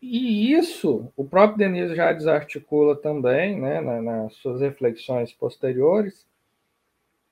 E 0.00 0.52
isso 0.52 1.12
o 1.16 1.24
próprio 1.24 1.58
Denis 1.58 1.94
já 1.94 2.12
desarticula 2.12 2.96
também, 2.96 3.60
né, 3.60 3.80
nas 3.80 4.34
suas 4.34 4.60
reflexões 4.60 5.32
posteriores, 5.32 6.26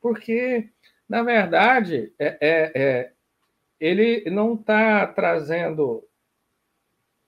porque, 0.00 0.68
na 1.08 1.22
verdade, 1.22 2.12
é, 2.18 2.38
é, 2.40 2.72
é 2.74 3.12
ele 3.80 4.28
não 4.30 4.54
está 4.54 5.06
trazendo 5.06 6.04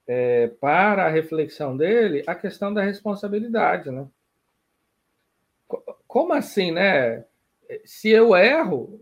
é, 0.06 0.48
para 0.48 1.06
a 1.06 1.08
reflexão 1.08 1.76
dele 1.76 2.24
a 2.26 2.34
questão 2.34 2.74
da 2.74 2.82
responsabilidade. 2.82 3.90
Né? 3.90 4.06
Como 6.06 6.32
assim, 6.32 6.72
né? 6.72 7.24
Se 7.84 8.08
eu 8.08 8.34
erro, 8.34 9.00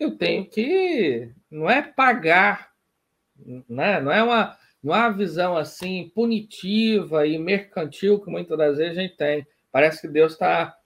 eu 0.00 0.16
tenho 0.16 0.46
que. 0.46 1.30
Não 1.50 1.68
é 1.68 1.82
pagar, 1.82 2.72
né? 3.68 4.00
não 4.00 4.10
é 4.10 4.22
uma, 4.22 4.56
não 4.86 4.94
uma 4.94 5.10
visão 5.10 5.56
assim 5.56 6.12
punitiva 6.14 7.26
e 7.26 7.36
mercantil 7.38 8.20
que 8.20 8.30
muitas 8.30 8.56
das 8.56 8.76
vezes 8.78 8.96
a 8.96 9.00
gente 9.02 9.16
tem. 9.16 9.44
Parece 9.72 10.00
que 10.00 10.06
Deus 10.06 10.34
está 10.34 10.76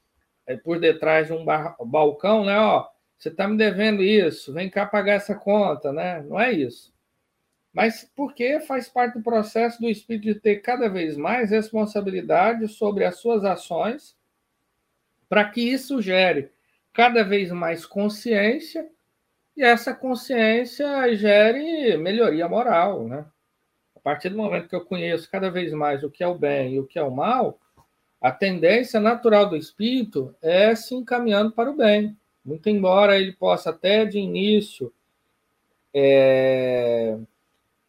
é, 0.47 0.57
por 0.57 0.81
detrás 0.81 1.27
de 1.27 1.35
um 1.35 1.45
balcão, 1.45 2.43
né? 2.47 2.59
Ó, 2.59 2.89
você 3.19 3.29
está 3.29 3.47
me 3.47 3.59
devendo 3.59 4.03
isso, 4.03 4.55
vem 4.55 4.71
cá 4.71 4.87
pagar 4.87 5.15
essa 5.15 5.35
conta, 5.35 5.93
né? 5.93 6.23
Não 6.23 6.41
é 6.41 6.51
isso. 6.51 6.95
Mas 7.75 8.11
porque 8.17 8.59
faz 8.61 8.89
parte 8.89 9.19
do 9.19 9.23
processo 9.23 9.79
do 9.79 9.89
espírito 9.89 10.25
de 10.25 10.35
ter 10.35 10.57
cada 10.57 10.89
vez 10.89 11.17
mais 11.19 11.51
responsabilidade 11.51 12.69
sobre 12.69 13.05
as 13.05 13.19
suas 13.19 13.45
ações, 13.45 14.17
para 15.29 15.45
que 15.45 15.61
isso 15.61 16.01
gere 16.01 16.51
cada 16.93 17.23
vez 17.23 17.53
mais 17.53 17.85
consciência 17.85 18.89
e 19.55 19.63
essa 19.63 19.95
consciência 19.95 21.15
gere 21.15 21.99
melhoria 21.99 22.49
moral, 22.49 23.07
né? 23.07 23.27
A 24.01 24.03
partir 24.03 24.31
do 24.31 24.37
momento 24.37 24.67
que 24.67 24.75
eu 24.75 24.85
conheço 24.85 25.31
cada 25.31 25.51
vez 25.51 25.73
mais 25.75 26.03
o 26.03 26.11
que 26.11 26.25
é 26.25 26.27
o 26.27 26.35
bem 26.35 26.75
e 26.75 26.81
o 26.81 26.87
que 26.87 26.99
é 26.99 27.03
o 27.03 27.11
mal, 27.11 27.61
a 28.19 28.33
tendência 28.33 28.99
natural 28.99 29.47
do 29.47 29.57
espírito 29.57 30.35
é 30.41 30.75
se 30.75 30.95
encaminhando 30.95 31.53
para 31.53 31.71
o 31.71 31.77
bem. 31.77 32.17
Muito 32.43 32.71
embora 32.71 33.19
ele 33.19 33.33
possa 33.33 33.69
até 33.69 34.07
de 34.07 34.19
início 34.19 34.91
é, 35.93 37.19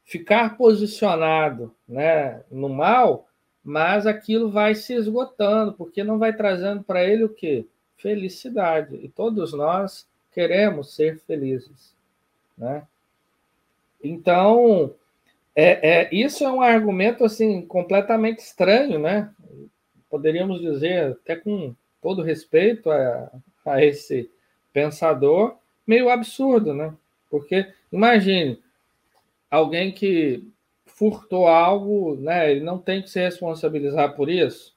ficar 0.04 0.58
posicionado 0.58 1.74
né, 1.88 2.44
no 2.52 2.68
mal, 2.68 3.30
mas 3.64 4.06
aquilo 4.06 4.52
vai 4.52 4.76
se 4.76 4.94
esgotando, 4.94 5.72
porque 5.74 6.04
não 6.04 6.20
vai 6.20 6.36
trazendo 6.36 6.84
para 6.84 7.06
ele 7.06 7.24
o 7.24 7.30
que? 7.30 7.66
Felicidade. 7.96 8.98
E 8.98 9.08
todos 9.08 9.54
nós 9.54 10.06
queremos 10.34 10.94
ser 10.94 11.20
felizes. 11.20 11.96
Né? 12.58 12.86
Então, 14.04 14.94
é, 15.56 15.90
é, 15.90 16.10
isso 16.16 16.44
é 16.44 16.52
um 16.52 16.62
argumento 16.62 17.24
assim 17.24 17.66
completamente 17.66 18.40
estranho, 18.40 19.00
né? 19.00 19.34
poderíamos 20.12 20.60
dizer, 20.60 21.14
até 21.14 21.38
com 21.38 21.74
todo 22.02 22.22
respeito 22.22 22.92
a, 22.92 23.32
a 23.66 23.84
esse 23.84 24.30
pensador, 24.74 25.58
meio 25.88 26.10
absurdo, 26.10 26.74
né? 26.74 26.94
Porque, 27.30 27.74
imagine, 27.92 28.62
alguém 29.50 29.90
que 29.94 30.46
furtou 30.86 31.48
algo, 31.48 32.18
né? 32.18 32.52
Ele 32.52 32.60
não 32.60 32.78
tem 32.78 33.02
que 33.02 33.10
se 33.10 33.22
responsabilizar 33.22 34.16
por 34.16 34.30
isso, 34.30 34.76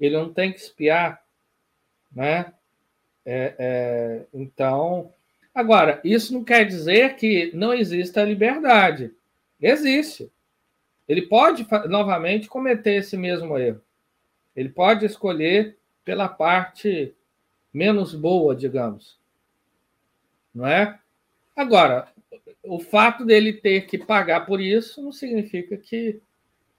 ele 0.00 0.16
não 0.16 0.32
tem 0.32 0.50
que 0.50 0.58
espiar, 0.58 1.22
né? 2.10 2.52
É, 3.24 3.54
é, 3.58 4.22
então, 4.32 5.12
agora, 5.54 6.00
isso 6.02 6.32
não 6.32 6.42
quer 6.42 6.64
dizer 6.64 7.14
que 7.16 7.52
não 7.54 7.74
exista 7.74 8.24
liberdade. 8.24 9.12
Existe. 9.62 10.30
Ele 11.08 11.22
pode 11.22 11.66
novamente 11.88 12.48
cometer 12.48 12.96
esse 12.96 13.16
mesmo 13.16 13.56
erro. 13.56 13.80
Ele 14.56 14.68
pode 14.68 15.06
escolher 15.06 15.76
pela 16.04 16.28
parte 16.28 17.14
menos 17.72 18.14
boa, 18.14 18.54
digamos. 18.54 19.18
Não 20.54 20.66
é? 20.66 20.98
Agora, 21.56 22.08
o 22.62 22.78
fato 22.78 23.24
dele 23.24 23.52
ter 23.52 23.86
que 23.86 23.98
pagar 23.98 24.46
por 24.46 24.60
isso 24.60 25.02
não 25.02 25.12
significa 25.12 25.76
que 25.76 26.20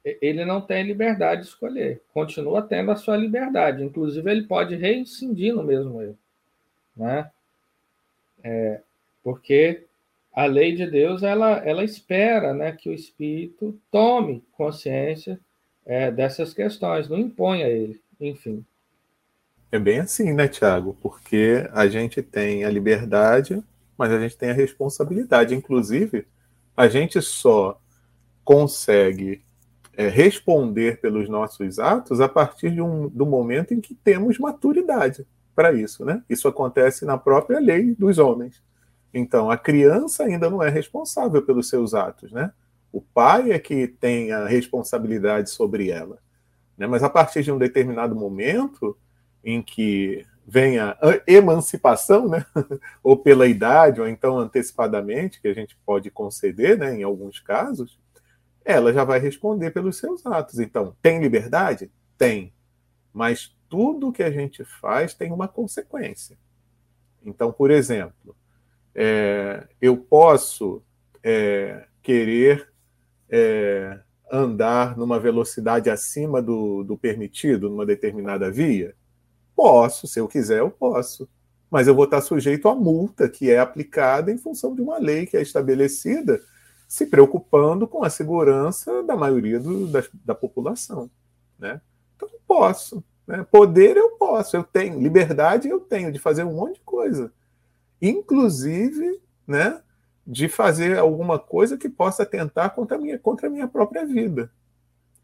ele 0.04 0.44
não 0.44 0.60
tem 0.62 0.84
liberdade 0.84 1.42
de 1.42 1.48
escolher. 1.48 2.02
Continua 2.14 2.62
tendo 2.62 2.92
a 2.92 2.96
sua 2.96 3.16
liberdade. 3.16 3.84
Inclusive, 3.84 4.30
ele 4.30 4.44
pode 4.44 4.76
reincidir 4.76 5.54
no 5.54 5.64
mesmo 5.64 6.02
erro. 6.02 6.18
Né? 6.96 7.32
É, 8.44 8.82
porque 9.24 9.86
a 10.34 10.46
lei 10.46 10.76
de 10.76 10.90
Deus 10.90 11.22
ela, 11.22 11.58
ela 11.58 11.84
espera 11.84 12.54
né, 12.54 12.72
que 12.72 12.90
o 12.90 12.94
espírito 12.94 13.80
tome 13.92 14.44
consciência 14.52 15.40
é, 15.86 16.10
dessas 16.10 16.54
questões, 16.54 17.08
não 17.08 17.18
impõe 17.18 17.64
a 17.64 17.70
ele, 17.70 18.02
enfim. 18.20 18.66
É 19.72 19.80
bem 19.80 20.00
assim, 20.00 20.34
né, 20.34 20.48
Tiago? 20.48 20.98
Porque 21.02 21.68
a 21.72 21.88
gente 21.88 22.22
tem 22.22 22.64
a 22.64 22.70
liberdade, 22.70 23.64
mas 23.98 24.12
a 24.12 24.20
gente 24.20 24.38
tem 24.38 24.52
a 24.52 24.54
responsabilidade. 24.54 25.56
Inclusive, 25.56 26.28
a 26.78 26.88
gente 26.88 27.22
só 27.22 27.80
consegue 28.44 29.44
é, 29.96 30.08
responder 30.08 31.00
pelos 31.00 31.30
nossos 31.30 31.80
atos 31.80 32.22
a 32.22 32.30
partir 32.30 32.72
de 32.72 32.82
um, 32.82 33.08
do 33.08 33.26
momento 33.26 33.74
em 33.74 33.82
que 33.82 33.96
temos 33.96 34.38
maturidade 34.38 35.26
para 35.56 35.72
isso, 35.74 36.04
né? 36.04 36.24
Isso 36.30 36.48
acontece 36.48 37.06
na 37.06 37.18
própria 37.18 37.60
lei 37.60 37.94
dos 37.96 38.18
homens. 38.18 38.62
Então, 39.14 39.52
a 39.52 39.58
criança 39.58 40.24
ainda 40.24 40.50
não 40.50 40.64
é 40.64 40.70
responsável 40.70 41.42
pelos 41.44 41.70
seus 41.70 41.94
atos, 41.94 42.32
né? 42.32 42.52
O 42.92 43.02
pai 43.02 43.52
é 43.52 43.60
que 43.60 43.88
tem 43.88 44.32
a 44.32 44.46
responsabilidade 44.46 45.50
sobre 45.50 45.90
ela. 45.90 46.20
Né? 46.78 46.88
Mas 46.88 47.04
a 47.04 47.10
partir 47.10 47.44
de 47.44 47.52
um 47.52 47.58
determinado 47.58 48.16
momento 48.16 48.98
em 49.44 49.62
que 49.62 50.26
vem 50.46 50.80
a 50.80 50.98
emancipação, 51.26 52.28
né? 52.28 52.46
ou 53.04 53.16
pela 53.18 53.48
idade, 53.48 54.02
ou 54.02 54.08
então 54.08 54.38
antecipadamente, 54.38 55.40
que 55.42 55.48
a 55.48 55.54
gente 55.54 55.78
pode 55.86 56.10
conceder, 56.10 56.78
né, 56.78 56.96
em 56.96 57.04
alguns 57.04 57.40
casos, 57.40 57.98
ela 58.66 58.94
já 58.94 59.04
vai 59.04 59.20
responder 59.20 59.72
pelos 59.72 59.98
seus 59.98 60.26
atos. 60.26 60.60
Então, 60.60 60.96
tem 61.02 61.20
liberdade? 61.20 61.92
Tem. 62.18 62.54
Mas 63.14 63.56
tudo 63.70 64.12
que 64.12 64.24
a 64.24 64.32
gente 64.32 64.64
faz 64.64 65.14
tem 65.14 65.32
uma 65.32 65.48
consequência. 65.48 66.38
Então, 67.26 67.52
por 67.52 67.72
exemplo, 67.72 68.36
é, 68.96 69.68
eu 69.82 69.98
posso 69.98 70.84
é, 71.24 71.86
querer 72.02 72.70
é, 73.30 74.00
andar 74.32 74.98
numa 74.98 75.20
velocidade 75.20 75.90
acima 75.90 76.42
do, 76.42 76.84
do 76.84 76.98
permitido 76.98 77.70
numa 77.70 77.86
determinada 77.86 78.52
via? 78.52 78.96
Posso, 79.56 80.08
se 80.08 80.20
eu 80.20 80.28
quiser, 80.28 80.60
eu 80.60 80.70
posso. 80.70 81.28
Mas 81.70 81.88
eu 81.88 81.96
vou 81.96 82.06
estar 82.06 82.22
sujeito 82.22 82.68
à 82.68 82.76
multa 82.76 83.28
que 83.28 83.50
é 83.50 83.60
aplicada 83.60 84.32
em 84.32 84.38
função 84.38 84.76
de 84.76 84.82
uma 84.82 85.00
lei 85.00 85.26
que 85.26 85.38
é 85.38 85.42
estabelecida, 85.42 86.40
se 86.88 87.08
preocupando 87.08 87.88
com 87.88 88.04
a 88.04 88.10
segurança 88.10 89.02
da 89.04 89.16
maioria 89.16 89.60
do, 89.60 89.88
da, 89.88 90.04
da 90.24 90.36
população. 90.36 91.10
Né? 91.58 91.82
Então, 92.16 92.30
posso. 92.48 93.04
Né? 93.26 93.44
Poder 93.50 93.98
eu 93.98 94.12
posso, 94.12 94.56
eu 94.56 94.64
tenho. 94.64 95.00
Liberdade 95.00 95.68
eu 95.68 95.80
tenho 95.80 96.12
de 96.12 96.20
fazer 96.20 96.44
um 96.44 96.54
monte 96.54 96.76
de 96.76 96.82
coisa. 96.82 97.32
Inclusive, 98.06 99.22
né, 99.48 99.82
de 100.28 100.50
fazer 100.50 100.98
alguma 100.98 101.40
coisa 101.40 101.78
que 101.78 101.88
possa 101.88 102.26
tentar 102.26 102.72
contra 102.72 102.98
a 102.98 103.00
minha, 103.00 103.18
contra 103.18 103.48
a 103.48 103.50
minha 103.50 103.66
própria 103.66 104.06
vida. 104.06 104.52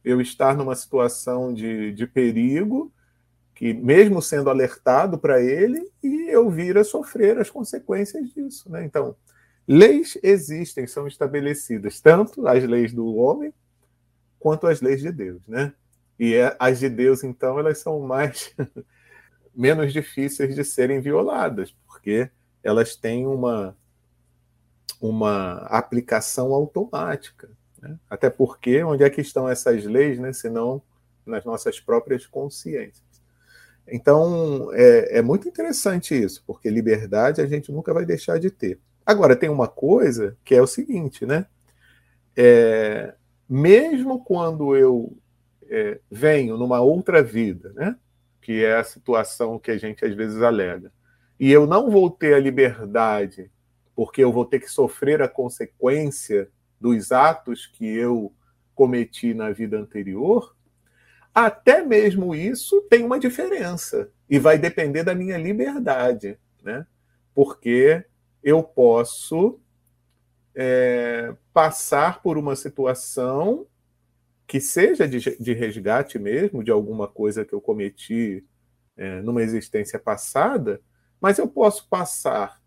Eu 0.01 0.21
estar 0.21 0.55
numa 0.55 0.73
situação 0.75 1.53
de, 1.53 1.91
de 1.91 2.07
perigo, 2.07 2.89
que 3.53 3.73
mesmo 3.73 4.21
sendo 4.21 4.49
alertado 4.49 5.17
para 5.17 5.41
ele, 5.41 5.91
e 6.01 6.29
eu 6.29 6.49
vir 6.49 6.77
a 6.77 6.85
sofrer 6.85 7.37
as 7.37 7.49
consequências 7.49 8.33
disso. 8.33 8.71
Né? 8.71 8.85
Então, 8.85 9.13
leis 9.67 10.17
existem, 10.23 10.87
são 10.87 11.05
estabelecidas, 11.05 11.99
tanto 11.99 12.47
as 12.47 12.63
leis 12.63 12.93
do 12.93 13.13
homem 13.13 13.53
quanto 14.39 14.67
as 14.67 14.79
leis 14.79 15.01
de 15.01 15.11
Deus. 15.11 15.45
Né? 15.49 15.73
E 16.17 16.33
é, 16.33 16.55
as 16.57 16.79
de 16.79 16.87
Deus, 16.87 17.25
então, 17.25 17.59
elas 17.59 17.79
são 17.79 17.99
mais 17.99 18.55
menos 19.53 19.91
difíceis 19.91 20.55
de 20.55 20.63
serem 20.63 21.01
violadas, 21.01 21.75
porque 21.85 22.29
elas 22.63 22.95
têm 22.95 23.25
uma 23.25 23.75
uma 25.01 25.59
aplicação 25.67 26.53
automática. 26.53 27.49
Né? 27.81 27.97
Até 28.09 28.29
porque, 28.29 28.83
onde 28.83 29.03
é 29.03 29.09
que 29.09 29.21
estão 29.21 29.47
essas 29.47 29.85
leis, 29.85 30.19
né? 30.19 30.33
senão 30.33 30.81
nas 31.25 31.45
nossas 31.45 31.79
próprias 31.79 32.25
consciências? 32.25 33.07
Então, 33.87 34.69
é, 34.73 35.19
é 35.19 35.21
muito 35.21 35.47
interessante 35.47 36.13
isso, 36.13 36.43
porque 36.45 36.69
liberdade 36.69 37.41
a 37.41 37.47
gente 37.47 37.71
nunca 37.71 37.93
vai 37.93 38.05
deixar 38.05 38.39
de 38.39 38.51
ter. 38.51 38.79
Agora, 39.05 39.35
tem 39.35 39.49
uma 39.49 39.67
coisa 39.67 40.37
que 40.43 40.53
é 40.53 40.61
o 40.61 40.67
seguinte, 40.67 41.25
né? 41.25 41.47
É, 42.37 43.15
mesmo 43.49 44.23
quando 44.23 44.75
eu 44.75 45.17
é, 45.67 45.99
venho 46.11 46.57
numa 46.57 46.79
outra 46.79 47.23
vida, 47.23 47.73
né? 47.73 47.95
Que 48.39 48.63
é 48.63 48.75
a 48.75 48.83
situação 48.83 49.57
que 49.57 49.71
a 49.71 49.77
gente 49.77 50.05
às 50.05 50.13
vezes 50.13 50.41
alega, 50.41 50.91
e 51.39 51.51
eu 51.51 51.65
não 51.65 51.89
vou 51.89 52.09
ter 52.09 52.33
a 52.33 52.39
liberdade 52.39 53.49
porque 53.95 54.23
eu 54.23 54.31
vou 54.31 54.45
ter 54.45 54.59
que 54.59 54.71
sofrer 54.71 55.21
a 55.21 55.27
consequência 55.27 56.49
dos 56.79 57.11
atos 57.11 57.65
que 57.65 57.85
eu 57.85 58.33
cometi 58.73 59.33
na 59.33 59.51
vida 59.51 59.77
anterior, 59.77 60.55
até 61.35 61.83
mesmo 61.83 62.33
isso 62.33 62.81
tem 62.89 63.03
uma 63.03 63.19
diferença 63.19 64.09
e 64.29 64.39
vai 64.39 64.57
depender 64.57 65.03
da 65.03 65.13
minha 65.13 65.37
liberdade, 65.37 66.39
né? 66.63 66.87
Porque 67.35 68.05
eu 68.41 68.63
posso 68.63 69.59
é, 70.55 71.35
passar 71.53 72.21
por 72.21 72.37
uma 72.37 72.55
situação 72.55 73.67
que 74.47 74.59
seja 74.59 75.07
de, 75.07 75.19
de, 75.37 75.53
resgate 75.53 76.17
mesmo 76.17 76.63
de 76.63 76.71
alguma 76.71 77.07
coisa 77.07 77.45
que 77.45 77.53
eu 77.53 77.61
cometi 77.61 78.45
é, 78.97 79.21
numa 79.21 79.43
existência 79.43 79.99
passada, 79.99 80.81
mas 81.19 81.37
eu 81.37 81.47
posso 81.47 81.87
passar 81.87 82.61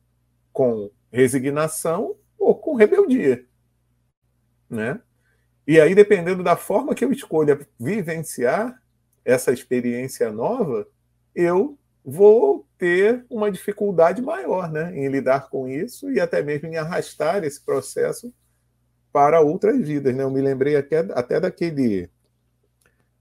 com 0.52 0.90
resignação 1.10 2.16
ou 2.38 2.54
com 2.54 2.74
rebeldia, 2.74 3.44
né? 4.68 5.00
E 5.66 5.80
aí, 5.80 5.94
dependendo 5.94 6.42
da 6.42 6.56
forma 6.56 6.94
que 6.94 7.04
eu 7.04 7.12
escolha 7.12 7.58
vivenciar 7.78 8.82
essa 9.24 9.52
experiência 9.52 10.32
nova, 10.32 10.88
eu 11.34 11.78
vou 12.04 12.66
ter 12.76 13.24
uma 13.30 13.50
dificuldade 13.50 14.20
maior 14.20 14.70
né, 14.70 14.92
em 14.96 15.06
lidar 15.06 15.48
com 15.48 15.68
isso 15.68 16.10
e 16.10 16.18
até 16.18 16.42
mesmo 16.42 16.66
em 16.66 16.76
arrastar 16.76 17.44
esse 17.44 17.60
processo 17.60 18.34
para 19.12 19.40
outras 19.40 19.78
vidas. 19.80 20.12
Né? 20.16 20.24
Eu 20.24 20.30
me 20.30 20.40
lembrei 20.40 20.74
até, 20.74 20.98
até 21.12 21.38
daquele, 21.38 22.10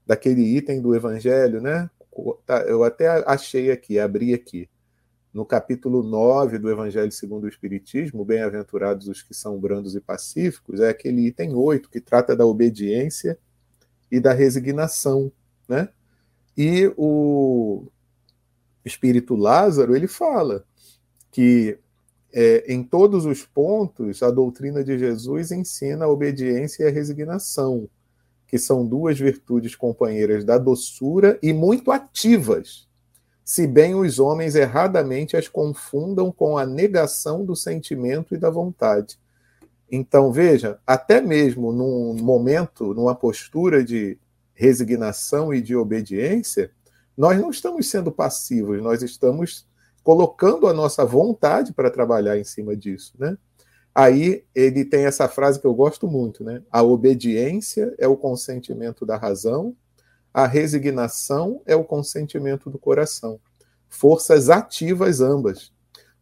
daquele 0.04 0.42
item 0.42 0.82
do 0.82 0.96
Evangelho, 0.96 1.60
né? 1.60 1.88
Eu 2.66 2.82
até 2.84 3.06
achei 3.24 3.70
aqui, 3.70 4.00
abri 4.00 4.34
aqui 4.34 4.68
no 5.32 5.46
capítulo 5.46 6.02
9 6.02 6.58
do 6.58 6.70
Evangelho 6.70 7.10
segundo 7.10 7.44
o 7.44 7.48
Espiritismo, 7.48 8.24
Bem-aventurados 8.24 9.08
os 9.08 9.22
que 9.22 9.32
são 9.32 9.58
brandos 9.58 9.94
e 9.94 10.00
pacíficos, 10.00 10.80
é 10.80 10.90
aquele 10.90 11.26
item 11.26 11.54
8 11.54 11.88
que 11.88 12.00
trata 12.00 12.36
da 12.36 12.44
obediência 12.44 13.38
e 14.10 14.20
da 14.20 14.34
resignação, 14.34 15.32
né? 15.66 15.88
E 16.54 16.92
o 16.98 17.86
espírito 18.84 19.34
Lázaro, 19.34 19.96
ele 19.96 20.06
fala 20.06 20.66
que 21.30 21.78
é, 22.30 22.70
em 22.70 22.82
todos 22.82 23.24
os 23.24 23.42
pontos 23.42 24.22
a 24.22 24.30
doutrina 24.30 24.84
de 24.84 24.98
Jesus 24.98 25.50
ensina 25.50 26.04
a 26.04 26.08
obediência 26.08 26.84
e 26.84 26.86
a 26.86 26.90
resignação, 26.90 27.88
que 28.46 28.58
são 28.58 28.86
duas 28.86 29.18
virtudes 29.18 29.74
companheiras 29.74 30.44
da 30.44 30.58
doçura 30.58 31.38
e 31.42 31.54
muito 31.54 31.90
ativas 31.90 32.86
se 33.44 33.66
bem 33.66 33.94
os 33.94 34.18
homens 34.18 34.54
erradamente 34.54 35.36
as 35.36 35.48
confundam 35.48 36.30
com 36.30 36.56
a 36.56 36.64
negação 36.64 37.44
do 37.44 37.56
sentimento 37.56 38.34
e 38.34 38.38
da 38.38 38.50
vontade. 38.50 39.18
Então, 39.90 40.32
veja, 40.32 40.78
até 40.86 41.20
mesmo 41.20 41.72
num 41.72 42.14
momento, 42.14 42.94
numa 42.94 43.14
postura 43.14 43.84
de 43.84 44.18
resignação 44.54 45.52
e 45.52 45.60
de 45.60 45.76
obediência, 45.76 46.70
nós 47.16 47.38
não 47.38 47.50
estamos 47.50 47.88
sendo 47.88 48.10
passivos, 48.10 48.82
nós 48.82 49.02
estamos 49.02 49.66
colocando 50.02 50.66
a 50.66 50.72
nossa 50.72 51.04
vontade 51.04 51.72
para 51.72 51.90
trabalhar 51.90 52.38
em 52.38 52.44
cima 52.44 52.74
disso, 52.74 53.12
né? 53.18 53.36
Aí 53.94 54.44
ele 54.54 54.86
tem 54.86 55.04
essa 55.04 55.28
frase 55.28 55.60
que 55.60 55.66
eu 55.66 55.74
gosto 55.74 56.08
muito, 56.08 56.42
né? 56.42 56.62
A 56.70 56.82
obediência 56.82 57.94
é 57.98 58.08
o 58.08 58.16
consentimento 58.16 59.04
da 59.04 59.18
razão 59.18 59.76
a 60.32 60.46
resignação 60.46 61.60
é 61.66 61.76
o 61.76 61.84
consentimento 61.84 62.70
do 62.70 62.78
coração. 62.78 63.38
Forças 63.88 64.48
ativas 64.48 65.20
ambas, 65.20 65.72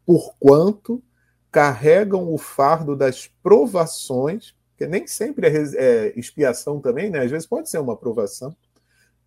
porquanto 0.05 1.03
carregam 1.51 2.33
o 2.33 2.39
fardo 2.39 2.97
das 2.97 3.29
provações, 3.43 4.55
que 4.77 4.87
nem 4.87 5.07
sempre 5.07 5.47
é, 5.47 5.63
é 5.77 6.19
expiação 6.19 6.81
também, 6.81 7.11
né? 7.11 7.21
às 7.21 7.31
vezes 7.31 7.47
pode 7.47 7.69
ser 7.69 7.79
uma 7.79 7.97
provação. 7.97 8.57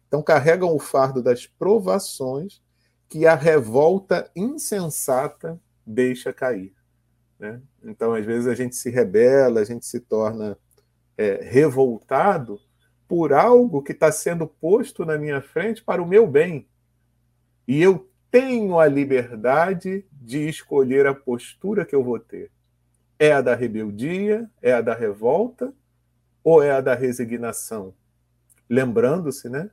Então, 0.07 0.21
carregam 0.21 0.75
o 0.75 0.79
fardo 0.79 1.23
das 1.23 1.47
provações 1.47 2.61
que 3.09 3.25
a 3.25 3.35
revolta 3.35 4.29
insensata 4.35 5.59
deixa 5.85 6.33
cair. 6.33 6.73
Né? 7.39 7.61
Então, 7.83 8.13
às 8.13 8.25
vezes, 8.25 8.47
a 8.47 8.55
gente 8.55 8.75
se 8.75 8.89
rebela, 8.89 9.59
a 9.59 9.63
gente 9.63 9.85
se 9.85 9.99
torna 9.99 10.57
é, 11.17 11.43
revoltado 11.43 12.59
por 13.07 13.33
algo 13.33 13.81
que 13.81 13.91
está 13.91 14.11
sendo 14.11 14.47
posto 14.47 15.05
na 15.05 15.17
minha 15.17 15.41
frente 15.41 15.83
para 15.83 16.01
o 16.01 16.07
meu 16.07 16.25
bem. 16.25 16.67
E 17.67 17.81
eu 17.81 18.09
tenho 18.31 18.79
a 18.79 18.87
liberdade 18.87 20.05
de 20.11 20.47
escolher 20.47 21.05
a 21.05 21.13
postura 21.13 21.85
que 21.85 21.95
eu 21.95 22.03
vou 22.03 22.19
ter. 22.19 22.51
É 23.19 23.31
a 23.31 23.41
da 23.41 23.55
rebeldia? 23.55 24.49
É 24.61 24.73
a 24.73 24.81
da 24.81 24.93
revolta? 24.93 25.73
Ou 26.43 26.61
é 26.61 26.71
a 26.71 26.81
da 26.81 26.95
resignação? 26.95 27.93
Lembrando-se, 28.69 29.49
né, 29.49 29.69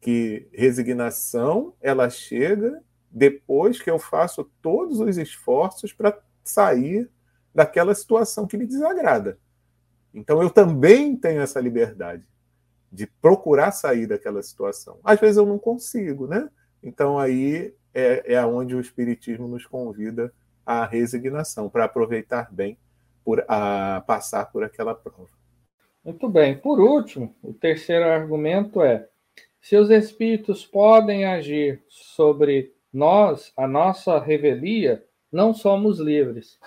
que 0.00 0.48
resignação 0.52 1.74
ela 1.80 2.10
chega 2.10 2.82
depois 3.10 3.80
que 3.80 3.90
eu 3.90 3.98
faço 3.98 4.44
todos 4.60 5.00
os 5.00 5.16
esforços 5.16 5.92
para 5.92 6.18
sair 6.44 7.10
daquela 7.54 7.94
situação 7.94 8.46
que 8.46 8.56
me 8.56 8.66
desagrada. 8.66 9.38
Então 10.12 10.42
eu 10.42 10.50
também 10.50 11.16
tenho 11.16 11.40
essa 11.40 11.60
liberdade 11.60 12.26
de 12.92 13.06
procurar 13.06 13.72
sair 13.72 14.06
daquela 14.06 14.42
situação. 14.42 14.98
Às 15.02 15.18
vezes 15.18 15.38
eu 15.38 15.46
não 15.46 15.58
consigo, 15.58 16.26
né? 16.26 16.50
Então 16.82 17.18
aí 17.18 17.74
é, 17.94 18.34
é 18.34 18.44
onde 18.44 18.76
o 18.76 18.80
Espiritismo 18.80 19.48
nos 19.48 19.66
convida 19.66 20.32
à 20.64 20.84
resignação, 20.84 21.68
para 21.68 21.84
aproveitar 21.84 22.52
bem 22.52 22.76
por 23.24 23.44
a 23.48 24.02
passar 24.06 24.46
por 24.52 24.62
aquela 24.62 24.94
prova. 24.94 25.30
Muito 26.04 26.28
bem. 26.28 26.56
Por 26.56 26.80
último, 26.80 27.34
o 27.42 27.52
terceiro 27.52 28.04
argumento 28.04 28.82
é: 28.82 29.08
se 29.60 29.76
os 29.76 29.90
espíritos 29.90 30.66
podem 30.66 31.24
agir 31.24 31.82
sobre 31.88 32.74
nós, 32.92 33.52
a 33.56 33.66
nossa 33.66 34.18
revelia, 34.18 35.04
não 35.30 35.54
somos 35.54 35.98
livres. 35.98 36.58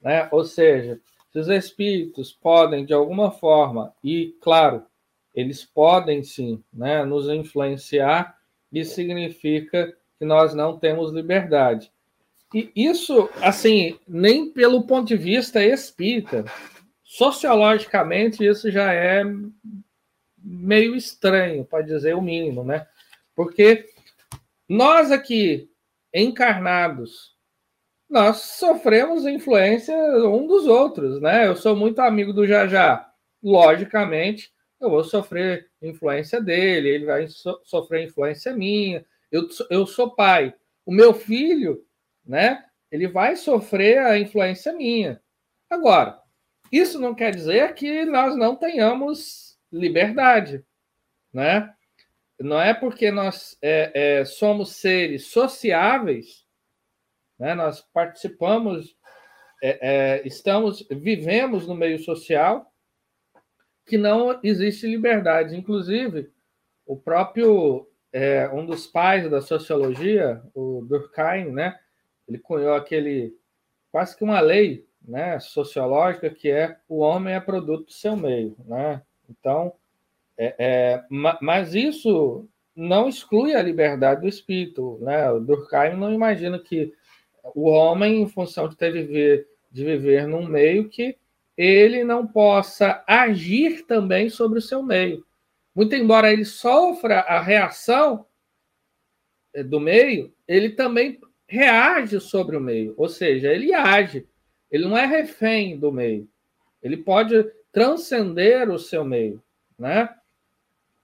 Né? 0.00 0.28
Ou 0.30 0.44
seja, 0.44 1.00
se 1.32 1.38
os 1.38 1.48
espíritos 1.48 2.32
podem, 2.32 2.84
de 2.84 2.92
alguma 2.92 3.32
forma, 3.32 3.92
e 4.04 4.36
claro, 4.40 4.84
eles 5.34 5.64
podem 5.64 6.22
sim 6.22 6.62
né, 6.72 7.04
nos 7.04 7.28
influenciar, 7.28 8.38
isso 8.72 8.94
significa 8.94 9.96
que 10.18 10.24
nós 10.24 10.54
não 10.54 10.78
temos 10.78 11.12
liberdade. 11.12 11.90
E 12.54 12.70
isso, 12.76 13.28
assim, 13.42 13.98
nem 14.06 14.48
pelo 14.48 14.86
ponto 14.86 15.08
de 15.08 15.16
vista 15.16 15.64
espírita, 15.64 16.44
sociologicamente, 17.02 18.46
isso 18.46 18.70
já 18.70 18.92
é 18.92 19.24
meio 20.38 20.94
estranho, 20.94 21.64
para 21.64 21.82
dizer 21.82 22.14
o 22.14 22.22
mínimo, 22.22 22.62
né? 22.62 22.86
Porque 23.34 23.86
nós 24.68 25.10
aqui, 25.10 25.68
encarnados, 26.12 27.34
nós 28.08 28.36
sofremos 28.36 29.26
influência 29.26 29.96
um 30.28 30.46
dos 30.46 30.66
outros, 30.66 31.20
né? 31.20 31.48
Eu 31.48 31.56
sou 31.56 31.74
muito 31.74 31.98
amigo 32.00 32.32
do 32.32 32.46
Jajá. 32.46 33.10
Logicamente, 33.42 34.53
eu 34.84 34.90
vou 34.90 35.04
sofrer 35.04 35.70
influência 35.80 36.40
dele, 36.40 36.88
ele 36.88 37.06
vai 37.06 37.28
so 37.28 37.60
sofrer 37.64 38.04
influência 38.04 38.52
minha. 38.54 39.04
Eu, 39.30 39.48
eu 39.70 39.86
sou 39.86 40.14
pai. 40.14 40.54
O 40.86 40.92
meu 40.92 41.14
filho, 41.14 41.84
né? 42.24 42.64
Ele 42.90 43.08
vai 43.08 43.36
sofrer 43.36 43.98
a 43.98 44.18
influência 44.18 44.72
minha. 44.72 45.20
Agora, 45.68 46.20
isso 46.70 46.98
não 47.00 47.14
quer 47.14 47.34
dizer 47.34 47.74
que 47.74 48.04
nós 48.04 48.36
não 48.36 48.56
tenhamos 48.56 49.58
liberdade, 49.72 50.64
né? 51.32 51.72
Não 52.38 52.60
é 52.60 52.74
porque 52.74 53.10
nós 53.10 53.56
é, 53.62 54.18
é, 54.20 54.24
somos 54.24 54.76
seres 54.76 55.26
sociáveis, 55.28 56.44
né? 57.38 57.54
Nós 57.54 57.80
participamos, 57.92 58.96
é, 59.62 59.78
é 59.80 60.26
estamos, 60.26 60.86
vivemos 60.90 61.66
no 61.66 61.74
meio 61.74 61.98
social, 61.98 62.73
que 63.86 63.98
não 63.98 64.38
existe 64.42 64.86
liberdade. 64.86 65.56
Inclusive, 65.56 66.30
o 66.86 66.96
próprio 66.96 67.88
é, 68.12 68.48
um 68.48 68.64
dos 68.64 68.86
pais 68.86 69.28
da 69.28 69.40
sociologia, 69.40 70.40
o 70.54 70.84
Durkheim, 70.88 71.50
né? 71.50 71.78
Ele 72.28 72.38
cunhou 72.38 72.74
aquele 72.74 73.36
quase 73.90 74.16
que 74.16 74.24
uma 74.24 74.40
lei, 74.40 74.86
né, 75.06 75.38
sociológica 75.38 76.30
que 76.30 76.50
é 76.50 76.78
o 76.88 76.98
homem 76.98 77.34
é 77.34 77.40
produto 77.40 77.86
do 77.86 77.92
seu 77.92 78.16
meio, 78.16 78.56
né? 78.66 79.02
Então, 79.28 79.72
é, 80.38 80.54
é, 80.58 81.04
mas 81.40 81.74
isso 81.74 82.48
não 82.74 83.08
exclui 83.08 83.54
a 83.54 83.62
liberdade 83.62 84.22
do 84.22 84.28
espírito, 84.28 84.98
né? 85.00 85.30
O 85.30 85.40
Durkheim 85.40 85.96
não 85.96 86.12
imagina 86.12 86.58
que 86.58 86.92
o 87.54 87.68
homem, 87.68 88.22
em 88.22 88.28
função 88.28 88.68
de 88.68 88.76
ter 88.76 88.92
viver, 88.92 89.48
de 89.70 89.84
viver 89.84 90.26
num 90.26 90.46
meio 90.46 90.88
que 90.88 91.16
ele 91.56 92.04
não 92.04 92.26
possa 92.26 93.04
agir 93.06 93.86
também 93.86 94.28
sobre 94.28 94.58
o 94.58 94.62
seu 94.62 94.82
meio. 94.82 95.24
Muito 95.74 95.94
embora 95.94 96.32
ele 96.32 96.44
sofra 96.44 97.20
a 97.20 97.40
reação 97.40 98.26
é, 99.52 99.62
do 99.62 99.80
meio, 99.80 100.32
ele 100.46 100.70
também 100.70 101.20
reage 101.46 102.20
sobre 102.20 102.56
o 102.56 102.60
meio, 102.60 102.94
ou 102.96 103.08
seja, 103.08 103.52
ele 103.52 103.72
age. 103.74 104.26
Ele 104.70 104.84
não 104.84 104.96
é 104.96 105.06
refém 105.06 105.78
do 105.78 105.92
meio. 105.92 106.28
Ele 106.82 106.96
pode 106.96 107.44
transcender 107.72 108.70
o 108.70 108.78
seu 108.78 109.04
meio, 109.04 109.42
né? 109.78 110.08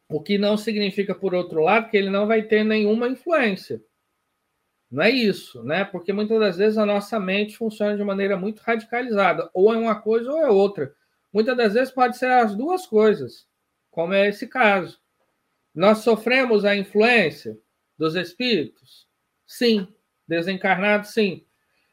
O 0.09 0.21
que 0.21 0.39
não 0.39 0.57
significa, 0.57 1.15
por 1.15 1.35
outro 1.35 1.63
lado, 1.63 1.89
que 1.89 1.97
ele 1.97 2.11
não 2.11 2.27
vai 2.27 2.43
ter 2.43 2.65
nenhuma 2.65 3.09
influência. 3.09 3.81
Não 4.91 5.05
é 5.05 5.11
isso, 5.11 5.63
né? 5.63 5.85
Porque 5.85 6.13
muitas 6.13 6.41
das 6.41 6.57
vezes 6.57 6.77
a 6.77 6.85
nossa 6.85 7.21
mente 7.21 7.57
funciona 7.57 7.97
de 7.97 8.03
maneira 8.03 8.37
muito 8.37 8.61
radicalizada, 8.61 9.49
ou 9.55 9.73
é 9.73 9.77
uma 9.77 10.01
coisa 10.01 10.31
ou 10.31 10.39
é 10.39 10.51
outra. 10.51 10.93
Muitas 11.33 11.57
das 11.57 11.75
vezes 11.75 11.95
pode 11.95 12.17
ser 12.17 12.31
as 12.31 12.57
duas 12.57 12.87
coisas, 12.87 13.47
como 13.91 14.13
é 14.13 14.29
esse 14.29 14.49
caso. 14.49 15.01
Nós 15.73 15.99
sofremos 15.99 16.65
a 16.65 16.75
influência 16.75 17.57
dos 17.97 18.17
espíritos? 18.17 19.07
Sim. 19.47 19.87
Desencarnados, 20.27 21.11
sim. 21.11 21.45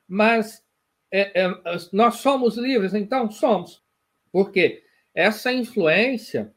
Mas 0.07 0.63
é, 1.11 1.43
é, 1.43 1.61
nós 1.91 2.15
somos 2.15 2.57
livres? 2.57 2.93
Então, 2.93 3.29
somos. 3.29 3.83
Por 4.31 4.51
quê? 4.51 4.83
Essa 5.13 5.51
influência 5.51 6.53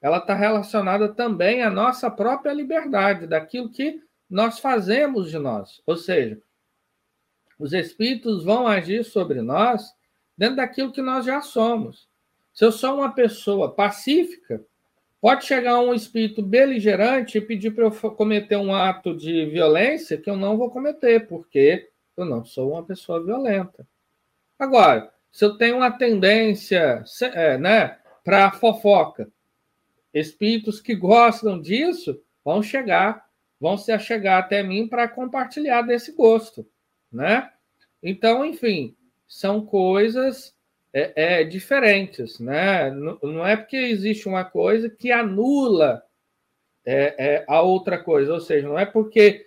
ela 0.00 0.18
está 0.18 0.34
relacionada 0.34 1.08
também 1.08 1.62
à 1.62 1.70
nossa 1.70 2.10
própria 2.10 2.52
liberdade, 2.52 3.26
daquilo 3.26 3.70
que 3.70 4.00
nós 4.28 4.58
fazemos 4.58 5.30
de 5.30 5.38
nós. 5.38 5.80
Ou 5.86 5.96
seja, 5.96 6.40
os 7.58 7.72
espíritos 7.72 8.44
vão 8.44 8.66
agir 8.66 9.04
sobre 9.04 9.40
nós 9.40 9.94
dentro 10.36 10.56
daquilo 10.56 10.92
que 10.92 11.00
nós 11.00 11.24
já 11.24 11.40
somos. 11.40 12.08
Se 12.52 12.64
eu 12.64 12.72
sou 12.72 12.96
uma 12.96 13.12
pessoa 13.12 13.74
pacífica, 13.74 14.64
pode 15.20 15.44
chegar 15.44 15.80
um 15.80 15.94
espírito 15.94 16.42
beligerante 16.42 17.38
e 17.38 17.40
pedir 17.40 17.72
para 17.72 17.84
eu 17.84 17.90
cometer 18.12 18.56
um 18.56 18.74
ato 18.74 19.16
de 19.16 19.46
violência 19.46 20.16
que 20.16 20.28
eu 20.28 20.36
não 20.36 20.56
vou 20.56 20.70
cometer, 20.70 21.26
porque 21.26 21.90
eu 22.16 22.24
não 22.24 22.44
sou 22.44 22.72
uma 22.72 22.84
pessoa 22.84 23.24
violenta. 23.24 23.86
Agora, 24.58 25.12
se 25.30 25.44
eu 25.44 25.56
tenho 25.56 25.76
uma 25.76 25.90
tendência 25.90 27.04
é, 27.20 27.58
né, 27.58 27.98
para 28.24 28.52
fofoca, 28.52 29.28
espíritos 30.12 30.80
que 30.80 30.94
gostam 30.94 31.60
disso 31.60 32.18
vão 32.42 32.62
chegar 32.62 33.25
vão 33.60 33.76
se 33.76 33.92
achegar 33.92 34.38
até 34.38 34.62
mim 34.62 34.88
para 34.88 35.08
compartilhar 35.08 35.82
desse 35.82 36.12
gosto, 36.12 36.66
né? 37.10 37.50
Então, 38.02 38.44
enfim, 38.44 38.96
são 39.26 39.64
coisas 39.64 40.54
é, 40.92 41.40
é, 41.40 41.44
diferentes, 41.44 42.38
né? 42.38 42.90
Não, 42.90 43.18
não, 43.22 43.46
é 43.46 43.56
porque 43.56 43.76
existe 43.76 44.28
uma 44.28 44.44
coisa 44.44 44.88
que 44.88 45.10
anula 45.10 46.02
é, 46.84 47.34
é, 47.34 47.44
a 47.48 47.60
outra 47.62 47.98
coisa, 48.02 48.32
ou 48.32 48.40
seja, 48.40 48.68
não 48.68 48.78
é 48.78 48.86
porque 48.86 49.44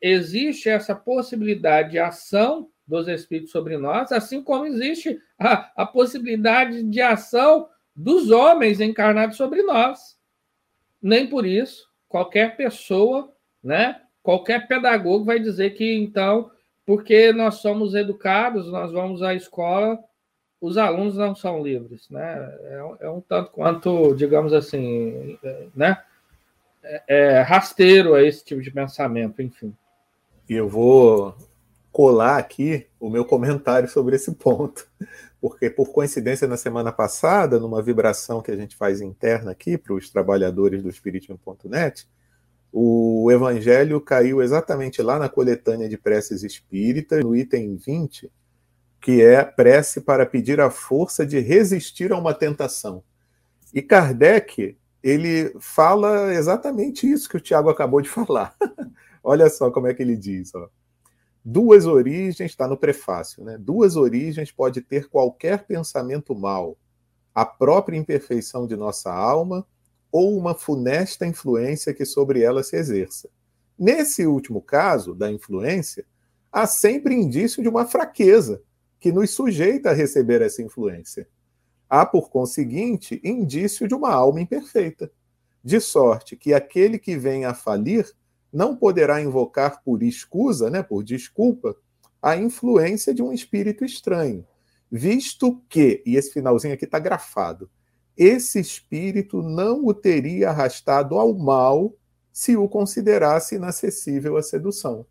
existe 0.00 0.68
essa 0.68 0.94
possibilidade 0.94 1.92
de 1.92 1.98
ação 1.98 2.70
dos 2.86 3.06
espíritos 3.08 3.52
sobre 3.52 3.78
nós, 3.78 4.10
assim 4.10 4.42
como 4.42 4.66
existe 4.66 5.18
a, 5.38 5.82
a 5.82 5.86
possibilidade 5.86 6.82
de 6.82 7.00
ação 7.00 7.68
dos 7.94 8.30
homens 8.30 8.80
encarnados 8.80 9.36
sobre 9.36 9.62
nós. 9.62 10.18
Nem 11.00 11.26
por 11.26 11.46
isso 11.46 11.88
qualquer 12.08 12.56
pessoa 12.56 13.32
né? 13.62 14.00
Qualquer 14.22 14.66
pedagogo 14.68 15.24
vai 15.24 15.38
dizer 15.38 15.70
que, 15.70 15.94
então, 15.94 16.50
porque 16.84 17.32
nós 17.32 17.56
somos 17.56 17.94
educados, 17.94 18.70
nós 18.70 18.92
vamos 18.92 19.22
à 19.22 19.34
escola, 19.34 19.98
os 20.60 20.76
alunos 20.76 21.16
não 21.16 21.34
são 21.34 21.62
livres, 21.62 22.08
né? 22.10 22.36
É, 22.64 23.06
é 23.06 23.10
um 23.10 23.20
tanto 23.20 23.50
quanto, 23.50 24.14
digamos 24.14 24.52
assim, 24.52 25.38
né? 25.74 26.02
É, 26.82 27.02
é 27.08 27.40
rasteiro 27.40 28.14
a 28.14 28.22
esse 28.22 28.44
tipo 28.44 28.60
de 28.60 28.70
pensamento, 28.70 29.40
enfim. 29.40 29.74
E 30.48 30.54
eu 30.54 30.68
vou 30.68 31.34
colar 31.92 32.38
aqui 32.38 32.86
o 32.98 33.08
meu 33.08 33.24
comentário 33.24 33.88
sobre 33.88 34.16
esse 34.16 34.32
ponto, 34.34 34.86
porque 35.40 35.70
por 35.70 35.92
coincidência 35.92 36.46
na 36.46 36.56
semana 36.56 36.92
passada, 36.92 37.58
numa 37.58 37.82
vibração 37.82 38.42
que 38.42 38.50
a 38.50 38.56
gente 38.56 38.76
faz 38.76 39.00
interna 39.00 39.50
aqui 39.50 39.78
para 39.78 39.94
os 39.94 40.10
trabalhadores 40.10 40.82
do 40.82 40.88
Espiritismo.net, 40.88 42.06
o 42.72 43.30
evangelho 43.30 44.00
caiu 44.00 44.40
exatamente 44.40 45.02
lá 45.02 45.18
na 45.18 45.28
coletânea 45.28 45.88
de 45.88 45.98
preces 45.98 46.42
espíritas, 46.42 47.22
no 47.22 47.34
item 47.34 47.76
20, 47.76 48.30
que 49.00 49.22
é 49.22 49.42
prece 49.44 50.00
para 50.00 50.24
pedir 50.24 50.60
a 50.60 50.70
força 50.70 51.26
de 51.26 51.40
resistir 51.40 52.12
a 52.12 52.18
uma 52.18 52.32
tentação. 52.32 53.02
E 53.74 53.82
Kardec, 53.82 54.76
ele 55.02 55.54
fala 55.58 56.32
exatamente 56.34 57.10
isso 57.10 57.28
que 57.28 57.36
o 57.36 57.40
Tiago 57.40 57.70
acabou 57.70 58.00
de 58.00 58.08
falar. 58.10 58.54
Olha 59.22 59.48
só 59.50 59.70
como 59.70 59.86
é 59.86 59.94
que 59.94 60.02
ele 60.02 60.16
diz. 60.16 60.54
Ó. 60.54 60.68
Duas 61.44 61.86
origens, 61.86 62.50
está 62.50 62.68
no 62.68 62.76
prefácio, 62.76 63.42
né? 63.42 63.56
Duas 63.58 63.96
origens 63.96 64.52
pode 64.52 64.80
ter 64.80 65.08
qualquer 65.08 65.64
pensamento 65.66 66.34
mal: 66.34 66.76
a 67.34 67.44
própria 67.44 67.96
imperfeição 67.96 68.66
de 68.66 68.76
nossa 68.76 69.12
alma 69.12 69.66
ou 70.10 70.36
uma 70.36 70.54
funesta 70.54 71.26
influência 71.26 71.94
que 71.94 72.04
sobre 72.04 72.42
ela 72.42 72.62
se 72.62 72.76
exerça. 72.76 73.28
Nesse 73.78 74.26
último 74.26 74.60
caso, 74.60 75.14
da 75.14 75.30
influência, 75.30 76.04
há 76.52 76.66
sempre 76.66 77.14
indício 77.14 77.62
de 77.62 77.68
uma 77.68 77.86
fraqueza 77.86 78.62
que 78.98 79.10
nos 79.10 79.30
sujeita 79.30 79.90
a 79.90 79.94
receber 79.94 80.42
essa 80.42 80.62
influência. 80.62 81.26
Há, 81.88 82.04
por 82.04 82.30
conseguinte, 82.30 83.20
indício 83.24 83.88
de 83.88 83.94
uma 83.94 84.12
alma 84.12 84.40
imperfeita, 84.40 85.10
de 85.62 85.80
sorte 85.80 86.36
que 86.36 86.52
aquele 86.52 86.98
que 86.98 87.16
vem 87.16 87.44
a 87.44 87.54
falir 87.54 88.10
não 88.52 88.76
poderá 88.76 89.20
invocar 89.20 89.82
por 89.82 90.02
escusa, 90.02 90.68
né, 90.70 90.82
por 90.82 91.02
desculpa, 91.02 91.76
a 92.20 92.36
influência 92.36 93.14
de 93.14 93.22
um 93.22 93.32
espírito 93.32 93.84
estranho, 93.84 94.46
visto 94.90 95.62
que, 95.68 96.02
e 96.04 96.16
esse 96.16 96.32
finalzinho 96.32 96.74
aqui 96.74 96.84
está 96.84 96.98
grafado, 96.98 97.70
esse 98.22 98.60
espírito 98.60 99.40
não 99.40 99.86
o 99.86 99.94
teria 99.94 100.50
arrastado 100.50 101.18
ao 101.18 101.32
mal 101.32 101.94
se 102.30 102.54
o 102.54 102.68
considerasse 102.68 103.54
inacessível 103.54 104.36
à 104.36 104.42
sedução. 104.42 105.06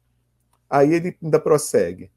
Aí 0.69 0.93
ele 0.93 1.17
ainda 1.19 1.39
prossegue. 1.39 2.11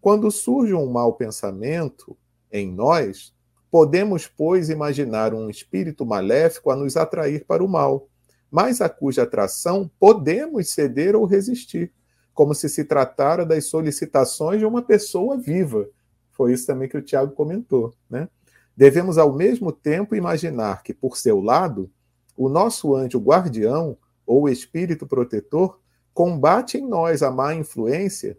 Quando 0.00 0.30
surge 0.30 0.72
um 0.72 0.90
mau 0.90 1.12
pensamento 1.12 2.16
em 2.50 2.72
nós, 2.72 3.34
podemos, 3.70 4.26
pois, 4.26 4.70
imaginar 4.70 5.34
um 5.34 5.50
espírito 5.50 6.06
maléfico 6.06 6.70
a 6.70 6.76
nos 6.76 6.96
atrair 6.96 7.44
para 7.44 7.62
o 7.62 7.68
mal, 7.68 8.08
mas 8.50 8.80
a 8.80 8.88
cuja 8.88 9.24
atração 9.24 9.90
podemos 10.00 10.70
ceder 10.70 11.14
ou 11.14 11.26
resistir, 11.26 11.92
como 12.32 12.54
se 12.54 12.70
se 12.70 12.84
tratara 12.84 13.44
das 13.44 13.66
solicitações 13.66 14.60
de 14.60 14.64
uma 14.64 14.80
pessoa 14.80 15.36
viva. 15.36 15.86
Foi 16.32 16.54
isso 16.54 16.66
também 16.66 16.88
que 16.88 16.96
o 16.96 17.02
Tiago 17.02 17.34
comentou. 17.34 17.92
Né? 18.08 18.30
Devemos, 18.78 19.18
ao 19.18 19.32
mesmo 19.32 19.72
tempo, 19.72 20.14
imaginar 20.14 20.84
que, 20.84 20.94
por 20.94 21.16
seu 21.16 21.40
lado, 21.40 21.90
o 22.36 22.48
nosso 22.48 22.94
anjo 22.94 23.18
guardião, 23.18 23.98
ou 24.24 24.48
espírito 24.48 25.04
protetor, 25.04 25.80
combate 26.14 26.78
em 26.78 26.86
nós 26.86 27.20
a 27.20 27.28
má 27.28 27.52
influência 27.52 28.38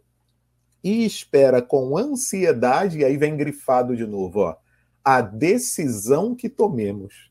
e 0.82 1.04
espera 1.04 1.62
com 1.62 1.97
ansiedade, 1.97 2.99
e 2.99 3.04
aí 3.04 3.17
vem 3.17 3.36
grifado 3.36 3.97
de 3.97 4.08
novo, 4.08 4.39
ó, 4.39 4.56
a 5.04 5.19
decisão 5.19 6.34
que 6.34 6.47
tomemos. 6.47 7.30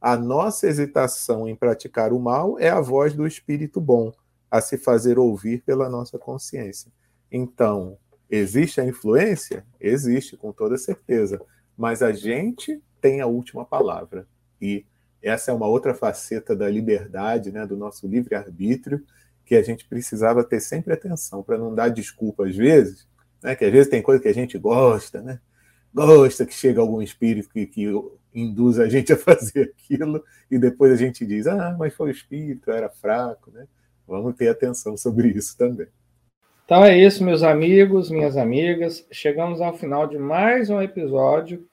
A 0.00 0.16
nossa 0.16 0.66
hesitação 0.66 1.48
em 1.48 1.54
praticar 1.54 2.12
o 2.12 2.18
mal 2.18 2.58
é 2.58 2.68
a 2.68 2.80
voz 2.80 3.14
do 3.14 3.28
espírito 3.28 3.80
bom, 3.80 4.12
a 4.50 4.60
se 4.60 4.76
fazer 4.76 5.20
ouvir 5.20 5.62
pela 5.62 5.88
nossa 5.88 6.18
consciência. 6.18 6.90
Então, 7.30 7.96
existe 8.28 8.80
a 8.80 8.84
influência? 8.84 9.64
Existe, 9.80 10.36
com 10.36 10.52
toda 10.52 10.76
certeza. 10.76 11.40
Mas 11.76 12.02
a 12.02 12.12
gente 12.12 12.82
tem 13.00 13.20
a 13.20 13.26
última 13.26 13.64
palavra. 13.64 14.26
E 14.60 14.84
essa 15.22 15.50
é 15.50 15.54
uma 15.54 15.66
outra 15.66 15.94
faceta 15.94 16.54
da 16.54 16.68
liberdade, 16.68 17.50
né, 17.50 17.66
do 17.66 17.76
nosso 17.76 18.06
livre-arbítrio, 18.06 19.04
que 19.44 19.54
a 19.54 19.62
gente 19.62 19.86
precisava 19.86 20.42
ter 20.42 20.60
sempre 20.60 20.92
atenção 20.92 21.42
para 21.42 21.58
não 21.58 21.74
dar 21.74 21.88
desculpa 21.88 22.46
às 22.46 22.56
vezes, 22.56 23.06
né? 23.42 23.54
que 23.54 23.64
às 23.64 23.72
vezes 23.72 23.90
tem 23.90 24.02
coisa 24.02 24.22
que 24.22 24.28
a 24.28 24.34
gente 24.34 24.56
gosta, 24.58 25.20
né? 25.20 25.38
gosta 25.92 26.46
que 26.46 26.54
chega 26.54 26.80
algum 26.80 27.00
espírito 27.00 27.48
que, 27.50 27.66
que 27.66 27.86
induz 28.34 28.78
a 28.78 28.88
gente 28.88 29.12
a 29.12 29.16
fazer 29.18 29.74
aquilo 29.76 30.24
e 30.50 30.58
depois 30.58 30.92
a 30.92 30.96
gente 30.96 31.24
diz, 31.26 31.46
ah, 31.46 31.76
mas 31.78 31.94
foi 31.94 32.08
o 32.08 32.10
espírito, 32.10 32.70
era 32.70 32.88
fraco, 32.88 33.50
né? 33.50 33.66
Vamos 34.06 34.34
ter 34.34 34.48
atenção 34.48 34.96
sobre 34.96 35.28
isso 35.28 35.56
também. 35.56 35.86
Então 36.64 36.82
é 36.82 36.96
isso, 36.96 37.22
meus 37.22 37.42
amigos, 37.42 38.10
minhas 38.10 38.38
amigas. 38.38 39.06
Chegamos 39.12 39.60
ao 39.60 39.76
final 39.76 40.06
de 40.06 40.16
mais 40.16 40.70
um 40.70 40.80
episódio 40.80 41.68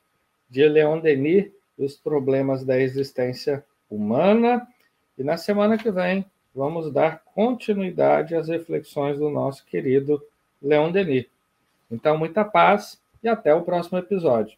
de 0.50 0.68
Leon 0.68 1.00
Denis, 1.00 1.50
os 1.78 1.96
problemas 1.96 2.66
da 2.66 2.78
existência 2.78 3.64
humana. 3.90 4.68
E 5.18 5.24
na 5.24 5.38
semana 5.38 5.78
que 5.78 5.90
vem 5.90 6.26
vamos 6.54 6.92
dar 6.92 7.24
continuidade 7.34 8.36
às 8.36 8.50
reflexões 8.50 9.18
do 9.18 9.30
nosso 9.30 9.66
querido 9.66 10.22
Leon 10.62 10.92
Denis. 10.92 11.26
Então, 11.90 12.18
muita 12.18 12.44
paz 12.44 13.02
e 13.24 13.30
até 13.30 13.56
o 13.56 13.62
próximo 13.62 13.98
episódio. 13.98 14.58